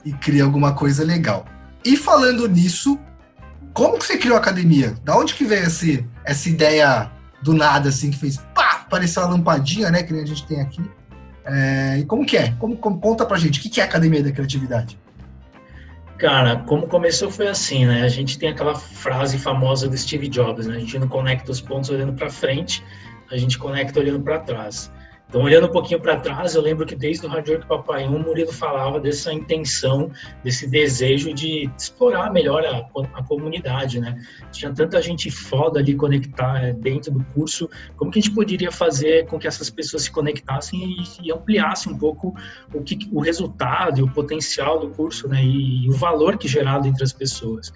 [0.05, 1.45] e cria alguma coisa legal.
[1.85, 2.99] E falando nisso,
[3.73, 4.97] como que você criou a academia?
[5.05, 7.11] Da onde que veio esse, essa ideia
[7.43, 10.83] do nada, assim, que fez pá, apareceu uma lampadinha, né, que a gente tem aqui?
[11.45, 12.53] É, e como que é?
[12.59, 14.99] Como, como, conta pra gente, o que, que é a Academia da Criatividade?
[16.19, 18.03] Cara, como começou foi assim, né?
[18.03, 20.75] A gente tem aquela frase famosa do Steve Jobs, né?
[20.75, 22.85] A gente não conecta os pontos olhando para frente,
[23.31, 24.93] a gente conecta olhando para trás.
[25.29, 28.17] Então, olhando um pouquinho para trás, eu lembro que desde o Hard Work Papai 1,
[28.17, 30.11] o Murilo falava dessa intenção,
[30.43, 32.79] desse desejo de explorar melhor a,
[33.13, 34.19] a comunidade, né?
[34.51, 38.73] Tinha tanta gente foda ali conectar é, dentro do curso, como que a gente poderia
[38.73, 42.35] fazer com que essas pessoas se conectassem e, e ampliassem um pouco
[42.73, 45.45] o, que, o resultado e o potencial do curso, né?
[45.45, 47.71] E, e o valor que é gerado entre as pessoas.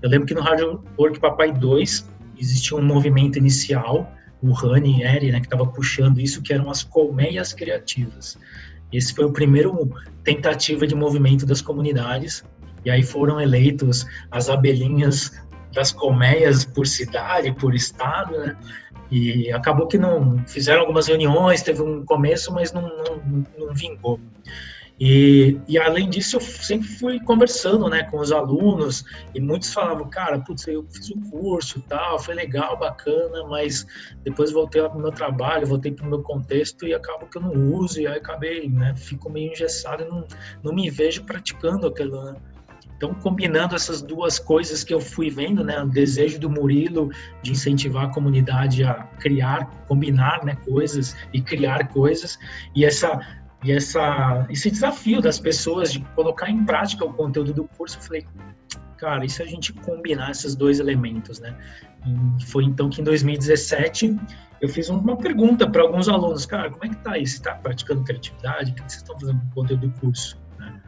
[0.00, 0.62] Eu lembro que no Hard
[0.98, 4.10] Work Papai 2 existia um movimento inicial
[4.48, 8.38] o Rani Eri, né, que estava puxando isso, que eram as colmeias criativas.
[8.92, 9.90] Esse foi o primeiro
[10.22, 12.44] tentativa de movimento das comunidades,
[12.84, 15.32] e aí foram eleitos as abelhinhas
[15.74, 18.56] das colmeias por cidade, por estado, né?
[19.10, 24.18] E acabou que não fizeram algumas reuniões, teve um começo, mas não, não, não vingou.
[24.98, 29.04] E, e, além disso, eu sempre fui conversando né, com os alunos
[29.34, 33.86] e muitos falavam, cara, putz, eu fiz o um curso tal, foi legal, bacana, mas
[34.24, 37.42] depois voltei para o meu trabalho, voltei para o meu contexto e acabo que eu
[37.42, 40.26] não uso e aí acabei, né, fico meio engessado e não,
[40.62, 42.34] não me vejo praticando aquilo, né?
[42.96, 47.10] Então, combinando essas duas coisas que eu fui vendo, né, o desejo do Murilo
[47.42, 52.38] de incentivar a comunidade a criar, combinar, né, coisas e criar coisas,
[52.74, 53.20] e essa
[53.66, 58.02] e essa, esse desafio das pessoas de colocar em prática o conteúdo do curso, eu
[58.02, 58.24] falei,
[58.96, 61.52] cara, e se a gente combinar esses dois elementos, né?
[62.38, 64.16] E foi então que em 2017
[64.60, 67.14] eu fiz uma pergunta para alguns alunos, cara, como é que tá?
[67.14, 68.70] Você está praticando criatividade?
[68.70, 70.38] O que vocês estão fazendo com o conteúdo do curso?
[70.60, 70.80] Né?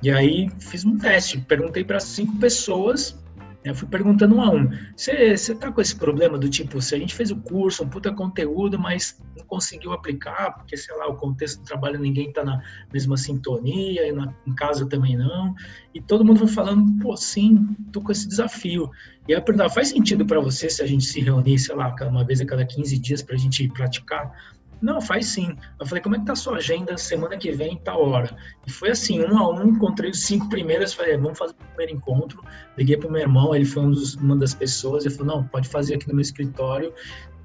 [0.00, 3.18] E aí fiz um teste, perguntei para cinco pessoas
[3.62, 4.70] eu fui perguntando um a um.
[4.96, 8.12] Você tá com esse problema do tipo, se a gente fez o curso, um puta
[8.12, 12.62] conteúdo, mas não conseguiu aplicar, porque, sei lá, o contexto do trabalho ninguém tá na
[12.92, 15.54] mesma sintonia, e na, em casa também não.
[15.94, 18.90] E todo mundo foi falando, pô, sim, tô com esse desafio.
[19.28, 21.94] E aí eu perguntava, faz sentido para você se a gente se reunir, sei lá,
[22.02, 24.32] uma vez a cada 15 dias para a gente praticar?
[24.80, 25.54] Não, faz sim.
[25.78, 28.34] Eu falei, como é que tá a sua agenda semana que vem, tal hora?
[28.66, 31.92] E foi assim, um a um, encontrei os cinco primeiros, falei, vamos fazer o primeiro
[31.92, 32.42] encontro.
[32.78, 35.68] Liguei pro meu irmão, ele foi um dos, uma das pessoas, ele falou, não, pode
[35.68, 36.92] fazer aqui no meu escritório.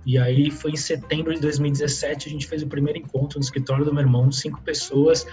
[0.06, 3.84] E aí foi em setembro de 2017, a gente fez o primeiro encontro no escritório
[3.84, 5.26] do meu irmão, cinco pessoas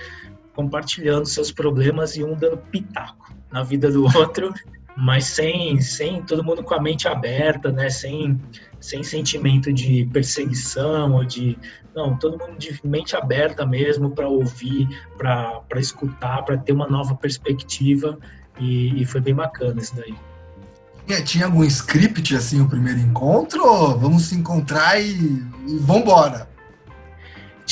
[0.55, 4.53] compartilhando seus problemas e um dando pitaco na vida do outro
[4.97, 7.89] mas sem, sem todo mundo com a mente aberta, né?
[7.89, 8.41] Sem,
[8.81, 11.59] sem sentimento de perseguição ou de
[11.95, 17.15] não, todo mundo de mente aberta mesmo para ouvir, para escutar, para ter uma nova
[17.15, 18.19] perspectiva
[18.59, 20.15] e, e, foi bem bacana isso daí.
[21.25, 23.63] Tinha algum script assim o primeiro encontro?
[23.99, 26.49] Vamos se encontrar e, e vambora?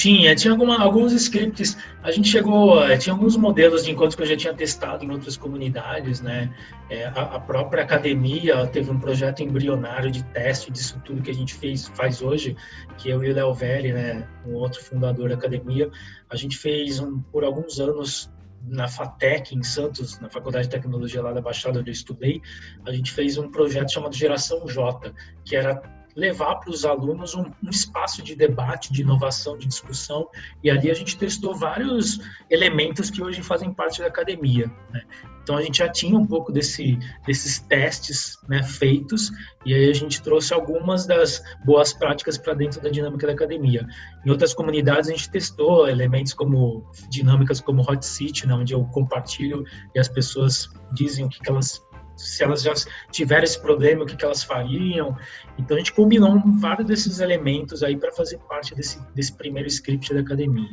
[0.01, 1.77] Tinha, tinha alguma, alguns scripts.
[2.03, 5.11] A gente chegou, eh, tinha alguns modelos de encontros que eu já tinha testado em
[5.11, 6.51] outras comunidades, né?
[6.89, 11.35] É, a, a, própria academia teve um projeto embrionário de teste disso tudo que a
[11.35, 12.57] gente fez, faz hoje,
[12.97, 15.91] que eu e o Léo Velli, né, um outro fundador da academia,
[16.31, 18.33] a gente fez um, por alguns anos
[18.67, 22.41] na FATEC, em Santos, na Faculdade de Tecnologia lá da Baixada onde eu estudei,
[22.87, 25.13] a gente fez um projeto chamado Geração J,
[25.45, 30.29] que era levar para os alunos um, um, espaço de debate, de inovação, de discussão,
[30.63, 32.21] e ali a gente testou vários
[32.51, 34.71] elementos que hoje fazem parte da academia.
[34.91, 35.03] Né?
[35.43, 39.31] Então a gente já tinha um pouco desse, desses testes né, feitos,
[39.65, 43.87] e aí a gente trouxe algumas das boas práticas para dentro da dinâmica da academia.
[44.25, 48.85] Em outras comunidades a gente testou elementos como dinâmicas como Hot Seat, né, onde eu
[48.87, 51.83] compartilho e as pessoas dizem o que, que elas
[52.21, 52.73] se elas já
[53.11, 55.17] tiveram esse problema, o que, que elas fariam.
[55.59, 60.13] Então a gente combinou vários desses elementos aí para fazer parte desse, desse primeiro script
[60.13, 60.69] da academia.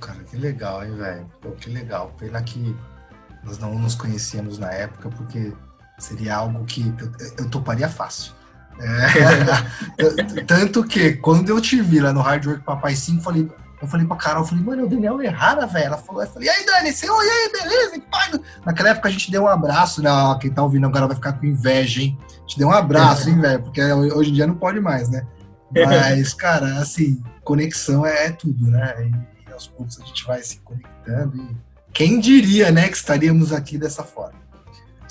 [0.00, 1.30] Cara, que legal, hein, velho?
[1.60, 2.12] Que legal.
[2.18, 2.74] Pena que
[3.44, 5.52] nós não nos conhecíamos na época, porque
[5.98, 8.32] seria algo que eu, eu toparia fácil.
[8.80, 13.48] É, tanto que quando eu te vi lá no Hard Work Papai 5, falei,
[13.82, 15.86] eu falei pra Carol, eu falei, mano, é o Daniel Errara, velho.
[15.86, 18.02] Ela falou, eu falei, e aí, Dani, você, oi, aí, beleza?
[18.64, 20.10] Naquela época a gente deu um abraço, né?
[20.40, 22.16] Quem tá ouvindo agora vai ficar com inveja, hein?
[22.30, 23.60] A gente deu um abraço, hein, velho?
[23.60, 25.26] Porque hoje em dia não pode mais, né?
[25.74, 28.94] Mas, cara, assim, conexão é, é tudo, né?
[29.00, 31.36] E, e aos poucos a gente vai se conectando.
[31.36, 31.56] E
[31.92, 34.41] quem diria, né, que estaríamos aqui dessa forma?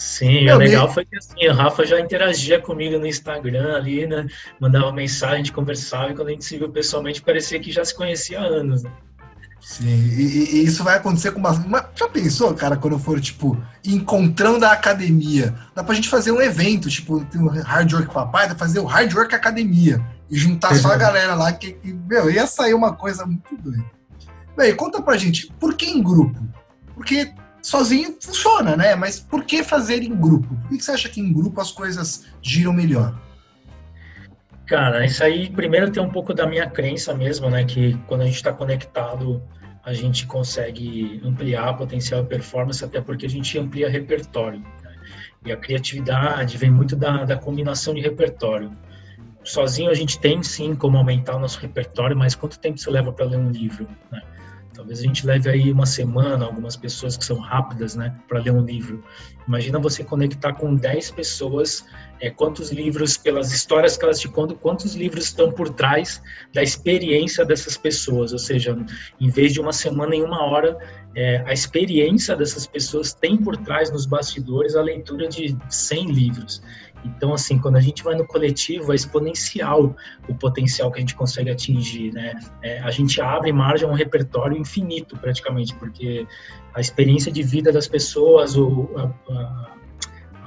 [0.01, 4.25] Sim, o legal foi que assim, o Rafa já interagia comigo no Instagram ali, né?
[4.59, 7.85] Mandava mensagem, a gente conversava, e quando a gente se viu pessoalmente, parecia que já
[7.85, 8.91] se conhecia há anos, né?
[9.61, 14.57] Sim, e, e, isso vai acontecer com uma, Já pensou, cara, quando for, tipo, encontrão
[14.57, 15.53] da academia?
[15.75, 18.79] Dá pra gente fazer um evento, tipo, tem o Hard Work Papai, dá pra fazer
[18.79, 20.03] o Hard Work Academia.
[20.31, 23.85] E juntar só a galera lá, que, que, meu, ia sair uma coisa muito doida.
[24.57, 26.43] Bem, conta pra gente, por que em grupo?
[26.95, 28.95] Porque sozinho funciona, né?
[28.95, 30.55] Mas por que fazer em grupo?
[30.55, 33.19] Por que você acha que em grupo as coisas giram melhor?
[34.65, 37.65] Cara, isso aí primeiro tem um pouco da minha crença mesmo, né?
[37.65, 39.43] Que quando a gente está conectado,
[39.83, 44.59] a gente consegue ampliar potencial e performance, até porque a gente amplia repertório.
[44.59, 44.95] Né?
[45.45, 48.71] E a criatividade vem muito da, da combinação de repertório.
[49.43, 53.11] Sozinho a gente tem sim como aumentar o nosso repertório, mas quanto tempo você leva
[53.11, 53.87] para ler um livro?
[54.11, 54.21] Né?
[54.81, 58.51] Talvez a gente leve aí uma semana, algumas pessoas que são rápidas, né, para ler
[58.51, 59.03] um livro.
[59.47, 61.85] Imagina você conectar com 10 pessoas
[62.19, 66.19] é, quantos livros, pelas histórias que elas te contam, quantos livros estão por trás
[66.51, 68.33] da experiência dessas pessoas.
[68.33, 68.75] Ou seja,
[69.19, 70.75] em vez de uma semana em uma hora,
[71.15, 76.63] é, a experiência dessas pessoas tem por trás nos bastidores a leitura de 100 livros.
[77.03, 79.95] Então, assim, quando a gente vai no coletivo, é exponencial
[80.27, 82.39] o potencial que a gente consegue atingir, né?
[82.61, 86.27] É, a gente abre margem a um repertório infinito, praticamente, porque
[86.73, 89.71] a experiência de vida das pessoas, o, a, a,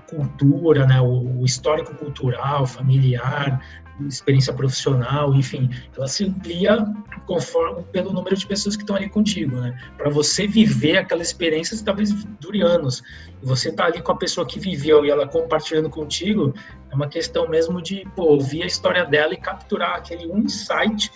[0.09, 1.01] cultura, né?
[1.01, 3.61] o histórico cultural, familiar,
[4.01, 6.87] experiência profissional, enfim, ela se amplia
[7.27, 9.79] conforme pelo número de pessoas que estão ali contigo, né?
[9.97, 13.03] Para você viver aquela experiência, talvez dure anos.
[13.43, 16.55] Você tá ali com a pessoa que viveu e ela compartilhando contigo,
[16.91, 21.11] é uma questão mesmo de pô, ouvir a história dela e capturar aquele um insight.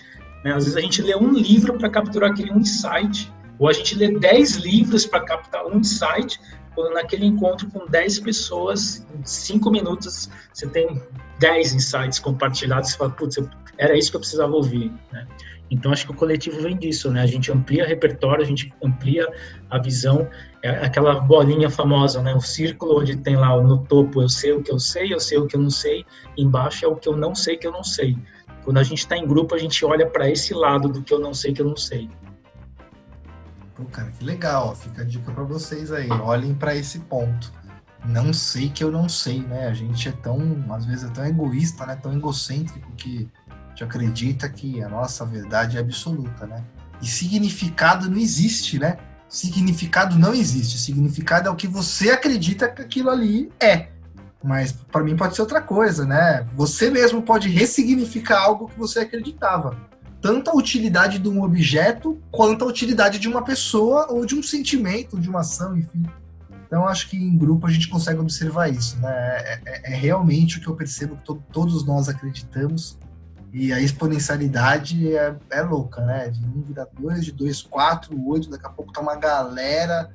[0.45, 0.53] Né?
[0.53, 3.97] Às vezes a gente lê um livro para capturar aquele um insight, ou a gente
[3.97, 6.41] lê dez livros para captar um insight,
[6.79, 11.03] quando naquele encontro com 10 pessoas, em 5 minutos, você tem
[11.39, 13.39] 10 insights compartilhados, você fala, putz,
[13.77, 15.27] era isso que eu precisava ouvir, né?
[15.71, 17.21] Então, acho que o coletivo vem disso, né?
[17.21, 19.29] A gente amplia repertório, a gente amplia
[19.69, 20.29] a visão,
[20.63, 22.35] é aquela bolinha famosa, né?
[22.35, 25.39] O círculo onde tem lá no topo, eu sei o que eu sei, eu sei
[25.39, 27.85] o que eu não sei, embaixo é o que eu não sei que eu não
[27.85, 28.17] sei.
[28.65, 31.19] Quando a gente está em grupo, a gente olha para esse lado do que eu
[31.19, 32.09] não sei que eu não sei.
[33.75, 34.75] Pô, cara, que legal.
[34.75, 36.11] Fica a dica para vocês aí.
[36.11, 37.53] Olhem para esse ponto.
[38.09, 39.69] Não sei que eu não sei, né?
[39.69, 41.95] A gente é tão, às vezes, é tão egoísta, né?
[41.95, 46.65] Tão egocêntrico que a gente acredita que a nossa verdade é absoluta, né?
[47.03, 48.97] E significado não existe, né?
[49.29, 50.79] Significado não existe.
[50.79, 53.89] Significado é o que você acredita que aquilo ali é.
[54.43, 56.47] Mas para mim pode ser outra coisa, né?
[56.55, 59.77] Você mesmo pode ressignificar algo que você acreditava
[60.21, 64.43] tanto a utilidade de um objeto quanto a utilidade de uma pessoa ou de um
[64.43, 66.03] sentimento, de uma ação, enfim.
[66.69, 68.97] Então, acho que em grupo a gente consegue observar isso.
[69.01, 69.11] Né?
[69.11, 72.99] É, é, é realmente o que eu percebo que to todos nós acreditamos.
[73.51, 76.29] E a exponencialidade é, é louca, né?
[76.29, 80.11] De 1 vira 2, de 2, 4, 8, daqui a pouco tá uma galera.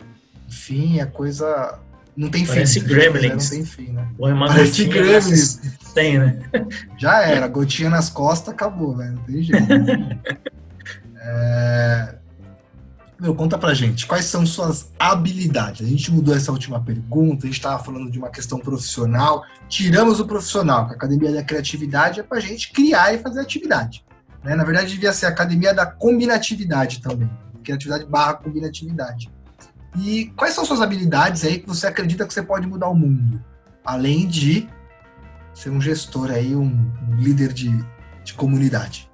[0.47, 1.79] Enfim, é coisa
[2.15, 2.87] não tem Parece fim.
[2.87, 3.49] Gremlins.
[3.49, 4.07] Não tem fim, né?
[4.19, 5.59] Ou é uma Parece Gremlins.
[5.93, 6.39] Tem, né?
[6.97, 7.47] Já era.
[7.47, 9.13] Gotinha nas costas, acabou, velho.
[9.13, 9.67] Não tem jeito.
[11.17, 12.15] é...
[13.23, 15.87] Meu, conta pra gente, quais são suas habilidades?
[15.87, 20.19] A gente mudou essa última pergunta, a gente estava falando de uma questão profissional, tiramos
[20.19, 24.03] o profissional, que a Academia da Criatividade é pra gente criar e fazer atividade.
[24.43, 24.57] Né?
[24.57, 27.29] Na verdade, devia ser a Academia da Combinatividade também.
[27.63, 29.31] Criatividade barra combinatividade.
[29.97, 33.41] E quais são suas habilidades aí que você acredita que você pode mudar o mundo?
[33.85, 34.67] Além de
[35.53, 37.71] ser um gestor aí, um, líder de,
[38.21, 39.09] de comunidade.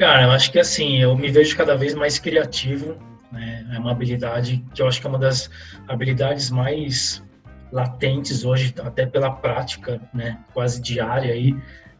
[0.00, 2.96] Cara, eu acho que assim, eu me vejo cada vez mais criativo,
[3.30, 3.66] né?
[3.70, 5.50] É uma habilidade que eu acho que é uma das
[5.86, 7.22] habilidades mais
[7.70, 10.38] latentes hoje, até pela prática, né?
[10.54, 11.54] Quase diária aí,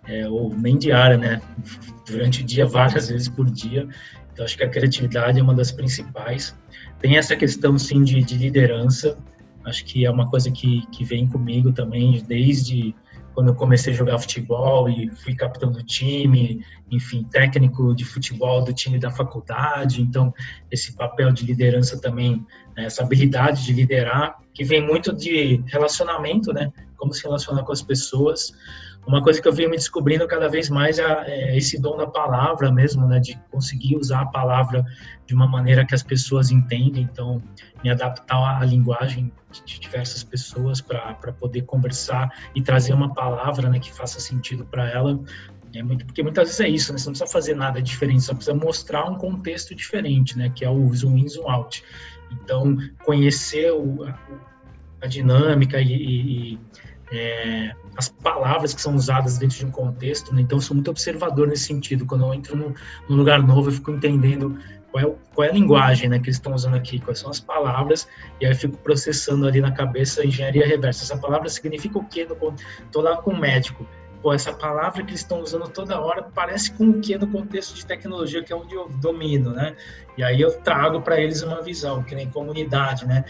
[0.09, 1.43] é, ou nem diária, né?
[2.07, 3.87] Durante o dia, várias vezes por dia.
[4.33, 6.57] Então, acho que a criatividade é uma das principais.
[7.01, 9.19] Tem essa questão, sim, de, de liderança.
[9.63, 12.95] Acho que é uma coisa que, que vem comigo também desde
[13.35, 18.63] quando eu comecei a jogar futebol e fui capitão do time, enfim, técnico de futebol
[18.63, 20.03] do time da faculdade.
[20.03, 20.33] Então,
[20.71, 22.45] esse papel de liderança também,
[22.77, 26.73] né, essa habilidade de liderar, que vem muito de relacionamento, né?
[26.97, 28.53] Como se relacionar com as pessoas
[29.07, 32.07] uma coisa que eu venho me descobrindo cada vez mais é, é, esse dom da
[32.07, 34.85] palavra mesmo, né, de conseguir usar a palavra
[35.27, 37.43] de uma maneira que as pessoas entendem, então
[37.83, 39.33] me adaptar à linguagem
[39.65, 44.89] de diversas pessoas para poder conversar e trazer uma palavra, né, que faça sentido para
[44.89, 45.19] ela.
[45.75, 48.35] É muito, porque muitas vezes é isso, né, você não precisa fazer nada diferente, só
[48.35, 51.83] precisa mostrar um contexto diferente, né, que é o zoom in, zoom out.
[52.31, 54.19] Então, conhecer o, a,
[55.03, 56.59] a dinâmica e, e
[57.13, 60.43] é, as palavras que são usadas dentro de um contexto, né?
[60.43, 62.07] então eu sou muito observador nesse sentido.
[62.07, 64.59] Quando eu entro num, lugar novo, eu fico entendendo
[64.93, 67.41] qual é, qual é a linguagem né, que eles estão usando aqui, quais são as
[67.41, 68.09] palavras,
[68.41, 71.05] e aí eu fico processando ali na cabeça a engenharia reversa.
[71.05, 72.27] Essa palavra significa o quê?
[72.85, 73.87] Estou lá com o médico.
[74.23, 77.75] Pô, essa palavra que eles estão usando toda hora parece com o que no contexto
[77.75, 79.75] de tecnologia, que é onde eu domino, né?
[80.19, 83.25] E aí eu trago para eles uma visão, que nem comunidade, né?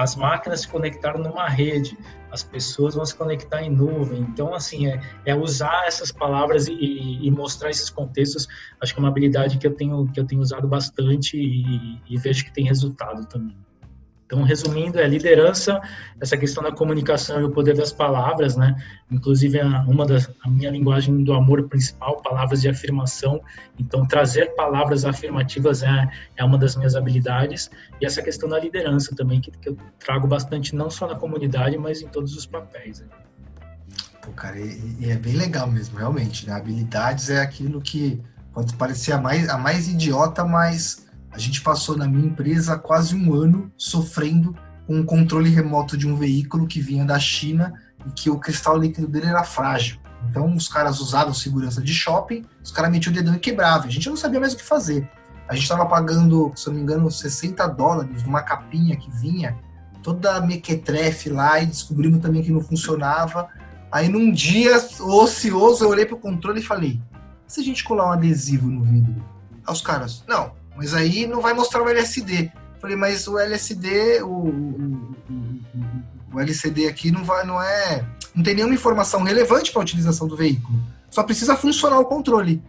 [0.00, 1.94] As máquinas se conectaram numa rede,
[2.32, 4.20] as pessoas vão se conectar em nuvem.
[4.20, 8.48] Então, assim, é, é usar essas palavras e, e, mostrar esses contextos.
[8.80, 12.16] Acho que é uma habilidade que eu tenho, que eu tenho usado bastante e, e
[12.16, 13.58] vejo que tem resultado também.
[14.30, 15.80] Então, resumindo, é liderança,
[16.20, 18.76] essa questão da comunicação e o poder das palavras, né?
[19.10, 23.42] Inclusive, uma das, a minha linguagem do amor principal, palavras de afirmação.
[23.76, 27.72] Então, trazer palavras afirmativas é, é uma das minhas habilidades.
[28.00, 31.76] E essa questão da liderança também, que, que eu trago bastante, não só na comunidade,
[31.76, 33.00] mas em todos os papéis.
[33.00, 33.08] Né?
[34.22, 36.52] Pô, cara, e, e, é bem legal mesmo, realmente, né?
[36.52, 38.22] Habilidades é aquilo que
[38.54, 43.14] pode parecer a mais, a mais idiota, mas a gente passou na minha empresa quase
[43.14, 44.54] um ano sofrendo
[44.86, 47.72] com um controle remoto de um veículo que vinha da China
[48.06, 49.98] e que o cristal líquido dele era frágil.
[50.28, 53.86] Então os caras usavam segurança de shopping, os caras metiam o dedão e quebravam.
[53.86, 55.08] A gente não sabia mais o que fazer.
[55.48, 59.58] A gente estava pagando, se eu não me engano, 60 dólares numa capinha que vinha,
[60.02, 63.48] toda mequetrefe lá, e descobrimos também que não funcionava.
[63.90, 67.00] Aí num dia ocioso eu olhei pro controle e falei:
[67.46, 69.24] se a gente colar um adesivo no vidro?
[69.66, 72.50] Aí os caras, não, mas aí não vai mostrar o LSD.
[72.80, 78.02] Falei, mas o LSD, o, o, o, o LCD aqui não vai, não é,
[78.34, 80.82] não tem nenhuma informação relevante para a utilização do veículo.
[81.10, 82.62] Só precisa funcionar o controle.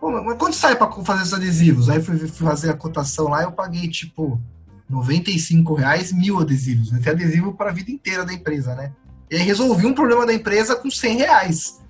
[0.00, 1.90] Pô, mas quanto sai para fazer esses adesivos?
[1.90, 4.40] Aí fui fazer a cotação lá, eu paguei tipo
[4.88, 6.90] 95 reais, mil adesivos.
[6.90, 7.00] Né?
[7.04, 8.92] Tem adesivo para a vida inteira da empresa, né?
[9.30, 11.80] E aí resolvi um problema da empresa com 100 reais.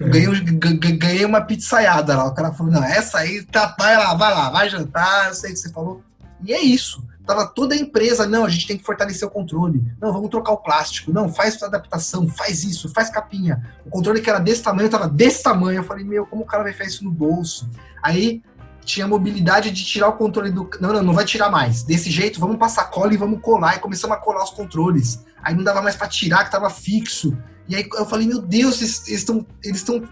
[0.00, 0.08] É.
[0.08, 2.26] ganhei, ganhei uma pizzaiada lá.
[2.26, 5.50] O cara falou: não, essa aí, tá, vai lá, vai lá, vai jantar, eu sei
[5.50, 6.02] o que você falou.
[6.44, 7.04] E é isso.
[7.26, 9.82] Tava toda a empresa, não, a gente tem que fortalecer o controle.
[10.00, 11.12] Não, vamos trocar o plástico.
[11.12, 13.68] Não, faz adaptação, faz isso, faz capinha.
[13.84, 15.80] O controle que era desse tamanho, tava desse tamanho.
[15.80, 17.68] Eu falei, meu, como o cara vai fazer isso no bolso?
[18.00, 18.42] Aí
[18.86, 20.70] tinha a mobilidade de tirar o controle do.
[20.80, 21.82] Não, não, não vai tirar mais.
[21.82, 23.76] Desse jeito, vamos passar cola e vamos colar.
[23.76, 25.22] E começamos a colar os controles.
[25.42, 27.36] Aí não dava mais para tirar, que tava fixo.
[27.68, 29.44] E aí eu falei, meu Deus, eles estão.
[29.62, 30.02] Eles estão.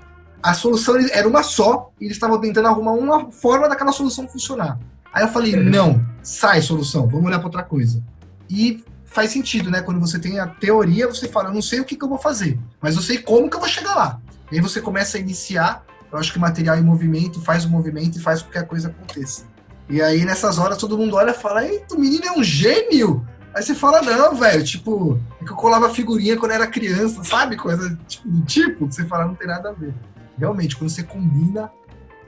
[0.42, 4.78] A solução era uma só, e eles estavam tentando arrumar uma forma daquela solução funcionar.
[5.10, 8.02] Aí eu falei, não, sai solução, vamos olhar para outra coisa.
[8.50, 9.80] E faz sentido, né?
[9.80, 12.18] Quando você tem a teoria, você fala, eu não sei o que, que eu vou
[12.18, 14.20] fazer, mas eu sei como que eu vou chegar lá.
[14.50, 15.84] E aí você começa a iniciar,
[16.14, 18.86] eu acho que material em movimento faz o movimento e faz com que a coisa
[18.86, 19.46] aconteça.
[19.88, 23.26] E aí, nessas horas, todo mundo olha e fala, eita, o menino é um gênio!
[23.52, 27.56] Aí você fala, não, velho, tipo, é que eu colava figurinha quando era criança, sabe?
[27.56, 29.92] Coisa tipo, tipo, que você fala, não tem nada a ver.
[30.38, 31.68] Realmente, quando você combina,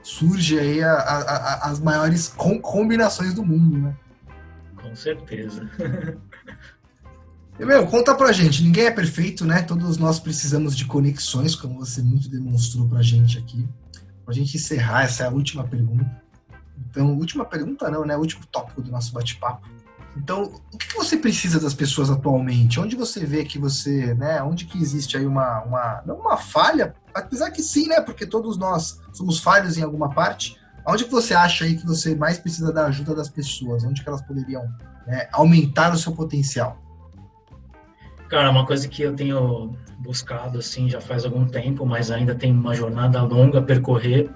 [0.03, 3.95] surge aí a, a, a, as maiores com, combinações do mundo, né?
[4.75, 5.69] Com certeza.
[7.59, 9.63] Meu, conta pra gente, ninguém é perfeito, né?
[9.63, 13.67] Todos nós precisamos de conexões, como você muito demonstrou pra gente aqui.
[14.23, 16.09] Pra gente encerrar, essa é a última pergunta.
[16.89, 18.15] Então, última pergunta não, né?
[18.15, 19.67] O último tópico do nosso bate-papo.
[20.15, 22.79] Então, o que, você precisa das pessoas atualmente?
[22.79, 24.41] Onde você vê que você, né?
[24.41, 28.01] Onde que existe aí uma, uma não uma falha, apesar que sim, né?
[28.01, 30.57] Porque todos nós somos falhos em alguma parte.
[30.85, 33.83] Onde que você acha aí que você mais precisa da ajuda das pessoas?
[33.83, 34.63] Onde que elas poderiam
[35.05, 36.86] né, aumentar o seu potencial?
[38.29, 42.51] Cara, uma coisa que eu tenho buscado assim já faz algum tempo, mas ainda tem
[42.51, 44.29] uma jornada longa a percorrer,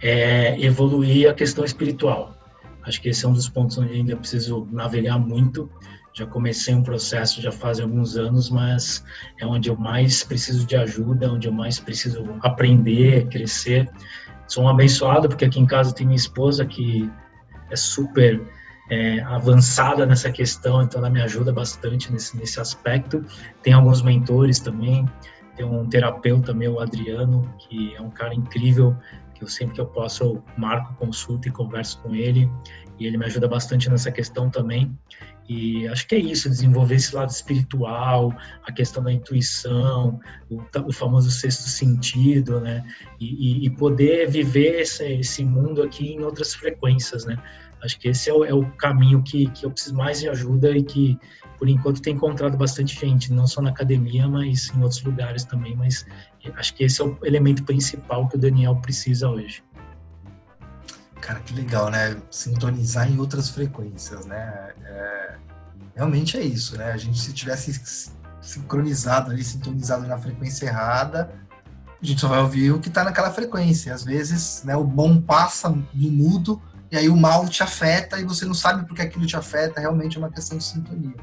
[0.00, 2.40] é evoluir a questão espiritual
[2.82, 5.70] Acho que esse é um dos pontos onde ainda preciso navegar muito.
[6.12, 9.04] Já comecei um processo já faz alguns anos, mas
[9.38, 13.88] é onde eu mais preciso de ajuda, onde eu mais preciso aprender, crescer.
[14.48, 17.08] Sou um abençoado porque aqui em casa tem minha esposa que
[17.70, 18.40] é super
[18.90, 23.24] é, avançada nessa questão, então ela me ajuda bastante nesse, nesse aspecto.
[23.62, 25.08] Tem alguns mentores também,
[25.56, 28.96] tem um terapeuta meu, Adriano, que é um cara incrível,
[29.34, 32.50] que eu sempre que eu posso eu marco consulta e converso com ele
[32.98, 34.96] e ele me ajuda bastante nessa questão também.
[35.52, 38.32] E acho que é isso, desenvolver esse lado espiritual,
[38.64, 42.86] a questão da intuição, o, o famoso sexto sentido, né?
[43.18, 47.36] E, e poder viver esse, esse, mundo aqui em outras frequências, né?
[47.82, 50.70] Acho que esse é o, é o caminho que, que eu preciso mais de ajuda
[50.70, 51.18] e que,
[51.58, 55.74] por enquanto, tem encontrado bastante gente, não só na academia, mas em outros lugares também.
[55.74, 56.06] Mas
[56.54, 59.64] acho que esse é o elemento principal que o Daniel precisa hoje.
[61.20, 62.16] Cara, que legal, né?
[62.30, 64.72] Sintonizar em outras frequências, né?
[64.84, 65.34] É,
[65.94, 66.92] realmente é isso, né?
[66.92, 68.10] A gente, se tivesse
[68.40, 71.30] sincronizado ali, sintonizado na frequência errada,
[72.02, 73.92] a gente só vai ouvir o que está naquela frequência.
[73.92, 76.60] Às vezes, né, o bom passa no mudo
[76.90, 79.80] e aí o mal te afeta e você não sabe porque aquilo te afeta.
[79.80, 81.14] Realmente é uma questão de sintonia.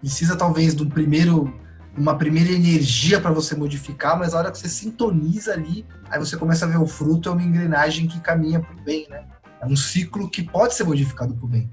[0.00, 1.52] Precisa talvez do primeiro
[1.96, 6.36] uma primeira energia para você modificar, mas a hora que você sintoniza ali, aí você
[6.36, 9.24] começa a ver o fruto, é uma engrenagem que caminha para o bem, né?
[9.66, 11.70] Um ciclo que pode ser modificado para o bem.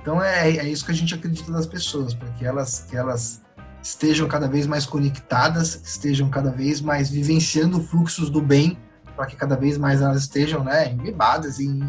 [0.00, 3.42] Então é, é isso que a gente acredita das pessoas, para que elas, que elas
[3.82, 8.78] estejam cada vez mais conectadas, estejam cada vez mais vivenciando fluxos do bem,
[9.16, 11.80] para que cada vez mais elas estejam né, embebadas em,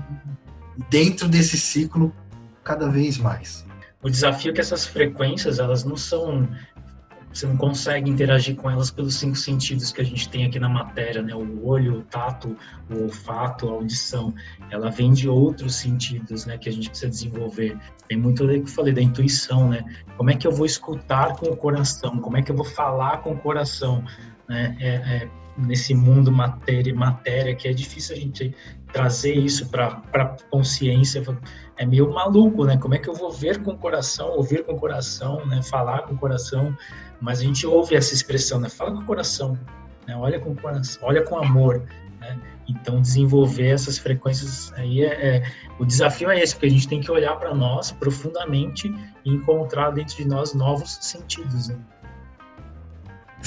[0.89, 2.13] dentro desse ciclo
[2.63, 3.65] cada vez mais.
[4.01, 6.47] O desafio é que essas frequências elas não são
[7.35, 10.69] você não consegue interagir com elas pelos cinco sentidos que a gente tem aqui na
[10.69, 11.35] matéria, né?
[11.35, 12.55] O olho, o tato,
[12.89, 14.33] o olfato, a audição.
[14.71, 16.57] Ela vem de outros sentidos, né?
[16.57, 17.77] Que a gente precisa desenvolver.
[18.07, 19.83] Tem muito do que eu falei da intuição, né?
[20.15, 22.19] Como é que eu vou escutar com o coração?
[22.19, 24.03] Como é que eu vou falar com o coração?
[24.47, 24.75] né?
[24.79, 28.55] É, é, nesse mundo matéria, matéria que é difícil a gente
[28.91, 31.23] trazer isso para a consciência.
[31.77, 32.77] É meio maluco, né?
[32.77, 35.61] Como é que eu vou ver com o coração, ouvir com o coração, né?
[35.61, 36.75] Falar com o coração,
[37.19, 38.69] mas a gente ouve essa expressão, né?
[38.69, 39.57] Fala com o coração,
[40.07, 40.15] né?
[40.15, 41.83] Olha com o coração, olha com amor,
[42.19, 42.39] né?
[42.67, 45.43] Então desenvolver essas frequências aí é, é
[45.77, 48.93] o desafio é esse, porque a gente tem que olhar para nós profundamente
[49.23, 51.67] e encontrar dentro de nós novos sentidos.
[51.67, 51.77] Né?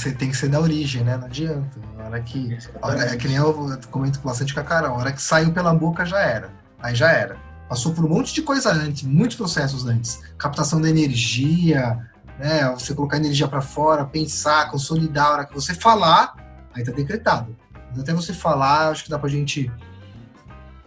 [0.00, 1.16] Você tem que ser da origem, né?
[1.16, 1.78] Não adianta.
[1.98, 2.56] A hora que.
[2.80, 4.94] A hora, é que nem eu comento bastante com a Carol.
[4.96, 6.50] A hora que saiu pela boca já era.
[6.80, 7.36] Aí já era.
[7.68, 10.20] Passou por um monte de coisa antes, muitos processos antes.
[10.38, 11.98] Captação da energia,
[12.38, 12.70] né?
[12.70, 15.26] Você colocar energia para fora, pensar, consolidar.
[15.26, 16.34] A hora que você falar,
[16.74, 17.54] aí tá decretado.
[17.90, 19.70] Mas até você falar, acho que dá pra gente.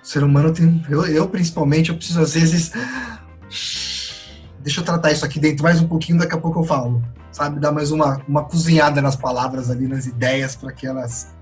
[0.01, 0.84] O ser humano tem.
[0.89, 2.72] Eu, eu principalmente, eu preciso às vezes.
[4.64, 7.01] Deixa eu tratar isso aqui dentro mais um pouquinho, daqui a pouco eu falo
[7.32, 11.34] sabe, dar mais uma, uma cozinhada nas palavras ali, nas ideias, para que elas.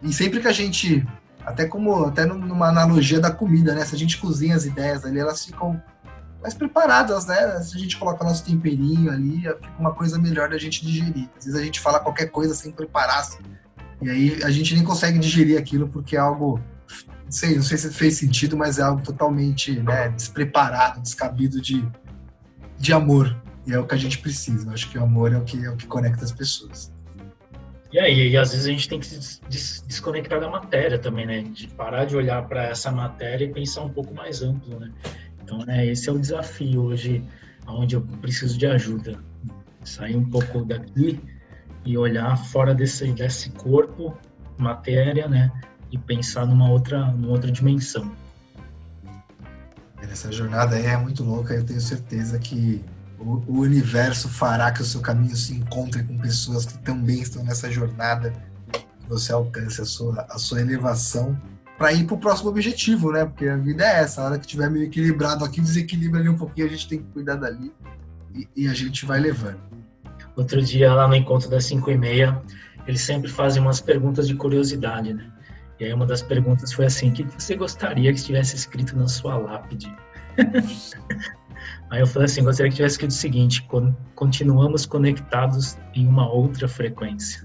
[0.00, 1.06] E sempre que a gente,
[1.44, 3.84] até como, até numa analogia da comida, né?
[3.84, 5.82] Se a gente cozinha as ideias ali, elas ficam
[6.40, 7.60] mais preparadas, né?
[7.60, 11.28] Se a gente coloca nosso temperinho ali, fica uma coisa melhor da gente digerir.
[11.36, 13.42] Às vezes a gente fala qualquer coisa sem preparar, assim,
[14.00, 16.60] e aí a gente nem consegue digerir aquilo porque é algo,
[17.28, 21.88] sei, não sei se fez sentido, mas é algo totalmente né, despreparado, descabido de,
[22.82, 23.34] de amor.
[23.64, 24.68] E é o que a gente precisa.
[24.68, 26.92] Eu acho que o amor é o que, é o que conecta as pessoas.
[27.92, 29.40] E aí, e às vezes a gente tem que se
[29.86, 31.42] desconectar da matéria também, né?
[31.42, 34.90] De parar de olhar para essa matéria e pensar um pouco mais amplo, né?
[35.42, 37.22] Então, né, esse é o desafio hoje,
[37.68, 39.18] onde eu preciso de ajuda.
[39.84, 41.20] Sair um pouco daqui
[41.84, 44.16] e olhar fora desse, desse corpo,
[44.58, 45.52] matéria, né?
[45.92, 48.10] E pensar numa outra, numa outra dimensão.
[50.12, 52.84] Essa jornada é muito louca, eu tenho certeza que
[53.18, 57.70] o, universo fará que o seu caminho se encontre com pessoas que também estão nessa
[57.70, 58.30] jornada,
[58.70, 61.40] que você alcance a sua, a sua elevação
[61.78, 63.24] para ir para o próximo objetivo, né?
[63.24, 66.36] Porque a vida é essa, a hora que tiver meio equilibrado aqui, desequilibra ali um
[66.36, 67.72] pouquinho, a gente tem que cuidar dali
[68.34, 69.60] e, e a gente vai levando.
[70.36, 72.42] Outro dia, lá no encontro das 5 e meia,
[72.86, 75.31] eles sempre fazem umas perguntas de curiosidade, né?
[75.82, 79.08] E aí uma das perguntas foi assim, o que você gostaria que estivesse escrito na
[79.08, 79.92] sua lápide?
[81.90, 83.68] Aí eu falei assim, gostaria que tivesse escrito o seguinte,
[84.14, 87.44] continuamos conectados em uma outra frequência.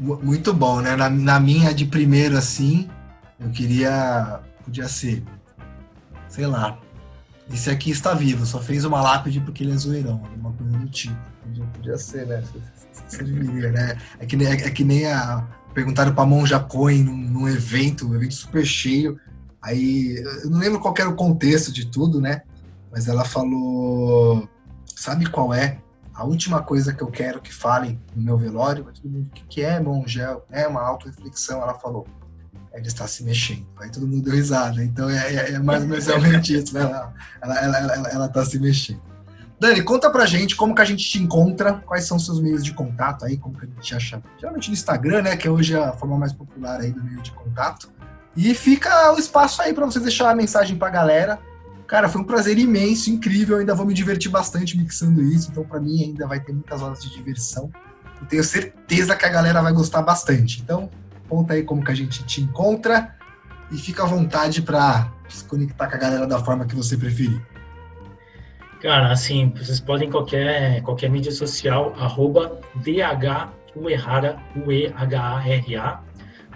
[0.00, 0.96] Muito bom, né?
[0.96, 2.90] Na, na, minha de primeiro, assim,
[3.38, 5.22] eu queria, podia ser,
[6.28, 6.76] sei lá,
[7.52, 10.88] esse aqui está vivo, só fez uma lápide porque ele é zoeirão, alguma coisa do
[10.88, 11.16] tipo.
[11.44, 12.42] Podia, podia ser, né?
[13.72, 13.98] Né?
[14.18, 18.14] É que nem, é, que nem a, perguntaram para Monja Coin num, num evento, um
[18.14, 19.18] evento super cheio,
[19.66, 22.42] Aí, eu não lembro qual era o contexto de tudo, né?
[22.92, 24.48] Mas ela falou:
[24.94, 25.78] sabe qual é
[26.14, 28.84] a última coisa que eu quero que falem no meu velório?
[28.84, 30.46] Todo mundo, o que, é, Mongel?
[30.52, 31.60] É uma auto-reflexão.
[31.60, 32.06] Ela falou:
[32.72, 33.66] ele está se mexendo.
[33.80, 34.84] Aí todo mundo deu risada.
[34.84, 36.82] Então é, é, é mais ou menos realmente isso, né?
[36.82, 39.02] Ela, ela, ela, ela, ela tá se mexendo.
[39.58, 42.62] Dani, conta pra gente como que a gente te encontra, quais são os seus meios
[42.62, 44.22] de contato aí, como que a gente te acha.
[44.38, 45.36] Geralmente no Instagram, né?
[45.36, 47.90] Que hoje é a forma mais popular aí do meio de contato.
[48.36, 51.38] E fica o espaço aí para você deixar a mensagem para a galera.
[51.86, 53.56] Cara, foi um prazer imenso, incrível.
[53.56, 55.50] ainda vou me divertir bastante mixando isso.
[55.50, 57.70] Então, para mim, ainda vai ter muitas horas de diversão.
[58.20, 60.60] Eu tenho certeza que a galera vai gostar bastante.
[60.60, 60.90] Então,
[61.28, 63.16] conta aí como que a gente te encontra
[63.70, 67.40] e fica à vontade para se conectar com a galera da forma que você preferir.
[68.86, 76.00] Cara, assim, vocês podem qualquer qualquer mídia social arroba DHUEHARA, U-E-H-A-R-A,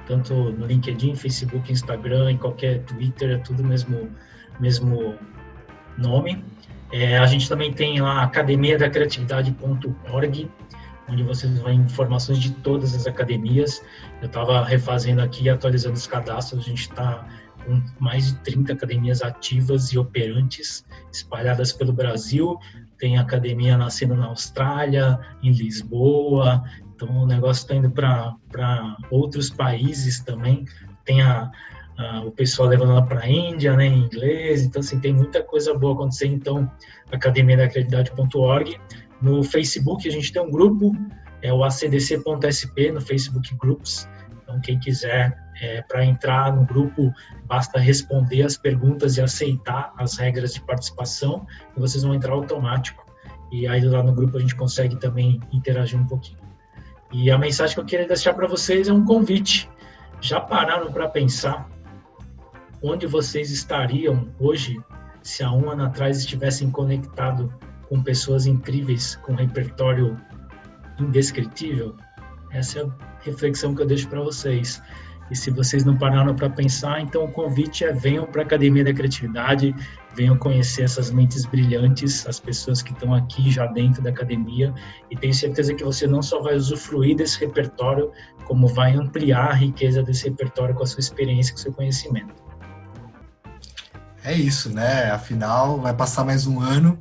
[0.06, 4.08] tanto no LinkedIn, Facebook, Instagram, em qualquer Twitter, é tudo mesmo
[4.60, 5.16] mesmo
[5.98, 6.44] nome.
[6.92, 10.48] É, a gente também tem lá academia da criatividade.org,
[11.08, 13.82] onde vocês vão informações de todas as academias.
[14.22, 17.26] Eu estava refazendo aqui, atualizando os cadastros, a gente está
[17.64, 22.58] com mais de 30 academias ativas e operantes espalhadas pelo Brasil.
[22.98, 26.62] Tem academia nascendo na Austrália, em Lisboa,
[27.02, 28.36] então o negócio está indo para
[29.10, 30.66] outros países também.
[31.04, 31.50] Tem a,
[31.96, 34.62] a, o pessoal levando lá para a Índia, né, em inglês.
[34.62, 36.34] Então, assim, tem muita coisa boa acontecendo.
[36.34, 36.70] Então,
[37.10, 38.78] academia da credibilidade.org.
[39.22, 40.94] No Facebook, a gente tem um grupo,
[41.40, 44.06] é o acdc.sp, no Facebook Groups.
[44.42, 47.12] Então, quem quiser, é, para entrar no grupo,
[47.44, 51.46] basta responder as perguntas e aceitar as regras de participação,
[51.76, 53.04] e vocês vão entrar automático.
[53.52, 56.38] E aí lá no grupo a gente consegue também interagir um pouquinho.
[57.12, 59.68] E a mensagem que eu queria deixar para vocês é um convite.
[60.20, 61.68] Já pararam para pensar
[62.82, 64.80] onde vocês estariam hoje
[65.22, 67.50] se há um ano atrás estivessem conectados
[67.88, 70.16] com pessoas incríveis, com repertório
[70.98, 71.96] indescritível?
[72.52, 72.90] Essa é a
[73.22, 74.80] reflexão que eu deixo para vocês.
[75.30, 78.82] E se vocês não pararam para pensar, então o convite é venham para a Academia
[78.82, 79.74] da Criatividade,
[80.14, 84.74] venham conhecer essas mentes brilhantes, as pessoas que estão aqui já dentro da academia,
[85.08, 88.10] e tenho certeza que você não só vai usufruir desse repertório,
[88.44, 92.34] como vai ampliar a riqueza desse repertório com a sua experiência, com o seu conhecimento.
[94.24, 95.10] É isso, né?
[95.12, 96.98] Afinal, vai passar mais um ano.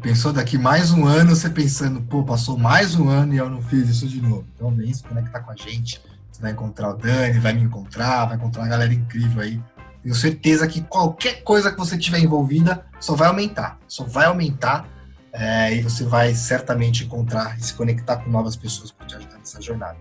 [0.00, 3.60] Pensou daqui mais um ano, você pensando, pô, passou mais um ano e eu não
[3.62, 4.46] fiz isso de novo.
[4.54, 6.00] Então vem se conectar com a gente
[6.34, 9.62] você vai encontrar o Dani, vai me encontrar, vai encontrar uma galera incrível aí.
[10.02, 14.88] Tenho certeza que qualquer coisa que você tiver envolvida só vai aumentar, só vai aumentar
[15.32, 19.38] é, e você vai certamente encontrar e se conectar com novas pessoas para te ajudar
[19.38, 19.96] nessa jornada.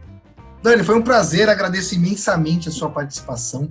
[0.64, 3.70] Dani, foi um prazer, agradeço imensamente a sua participação.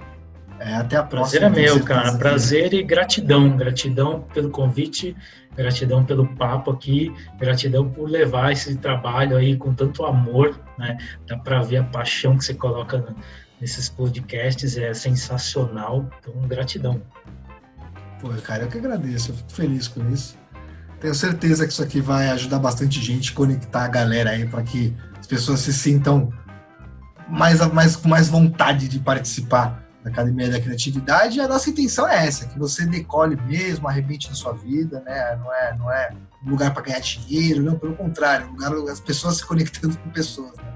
[0.64, 1.40] É, até a próxima.
[1.50, 2.16] Prazer é meu, cara.
[2.16, 3.56] Prazer e gratidão.
[3.56, 5.16] Gratidão pelo convite,
[5.56, 10.96] gratidão pelo papo aqui, gratidão por levar esse trabalho aí com tanto amor, né?
[11.26, 13.04] Dá para ver a paixão que você coloca
[13.60, 16.08] nesses podcasts, é sensacional.
[16.20, 17.02] Então, gratidão.
[18.20, 20.38] Pô, cara, eu que agradeço, eu fico feliz com isso.
[21.00, 24.94] Tenho certeza que isso aqui vai ajudar bastante gente, conectar a galera aí para que
[25.18, 26.32] as pessoas se sintam
[27.28, 32.26] mais, mais, com mais vontade de participar da Academia da Criatividade, a nossa intenção é
[32.26, 35.36] essa, que você decole mesmo, arrebente na sua vida, né?
[35.36, 36.10] Não é, não é
[36.44, 40.10] um lugar para ganhar dinheiro, não, pelo contrário, um lugar as pessoas se conectando com
[40.10, 40.56] pessoas.
[40.56, 40.72] Né?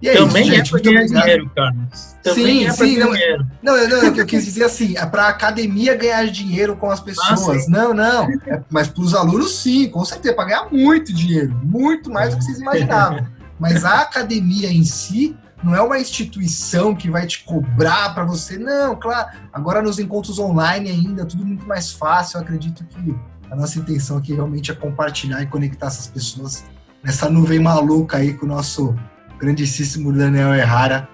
[0.00, 1.74] E é Também isso, é para ganhar dinheiro, cara.
[2.22, 2.98] Também sim, é sim.
[2.98, 3.46] Não, dinheiro.
[3.62, 7.04] não, não, eu quis dizer assim, é para a academia ganhar dinheiro com as ah,
[7.04, 7.66] pessoas.
[7.66, 8.28] Ah, não, não.
[8.46, 12.38] É, mas para os alunos, sim, com certeza, para ganhar muito dinheiro, muito mais do
[12.38, 13.26] que vocês imaginavam.
[13.60, 18.58] Mas a academia em si não é uma instituição que vai te cobrar para você.
[18.58, 19.28] Não, claro.
[19.52, 22.38] Agora nos encontros online ainda, tudo muito mais fácil.
[22.38, 23.14] Eu acredito que
[23.50, 26.64] a nossa intenção aqui realmente é compartilhar e conectar essas pessoas
[27.02, 28.94] nessa nuvem maluca aí com o nosso
[29.38, 31.08] grandíssimo Daniel Errara.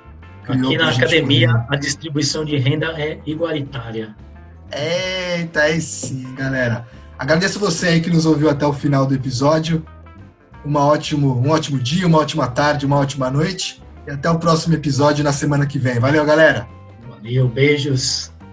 [0.46, 1.66] Aqui na academia, poder.
[1.68, 4.16] a distribuição de renda é igualitária.
[4.72, 6.86] Eita, aí sim, galera.
[7.18, 9.84] Agradeço você aí que nos ouviu até o final do episódio.
[10.64, 13.82] Uma ótimo, um ótimo dia, uma ótima tarde, uma ótima noite.
[14.09, 15.99] E até o próximo episódio na semana que vem.
[15.99, 16.67] Valeu, galera.
[17.07, 18.33] Valeu, beijos.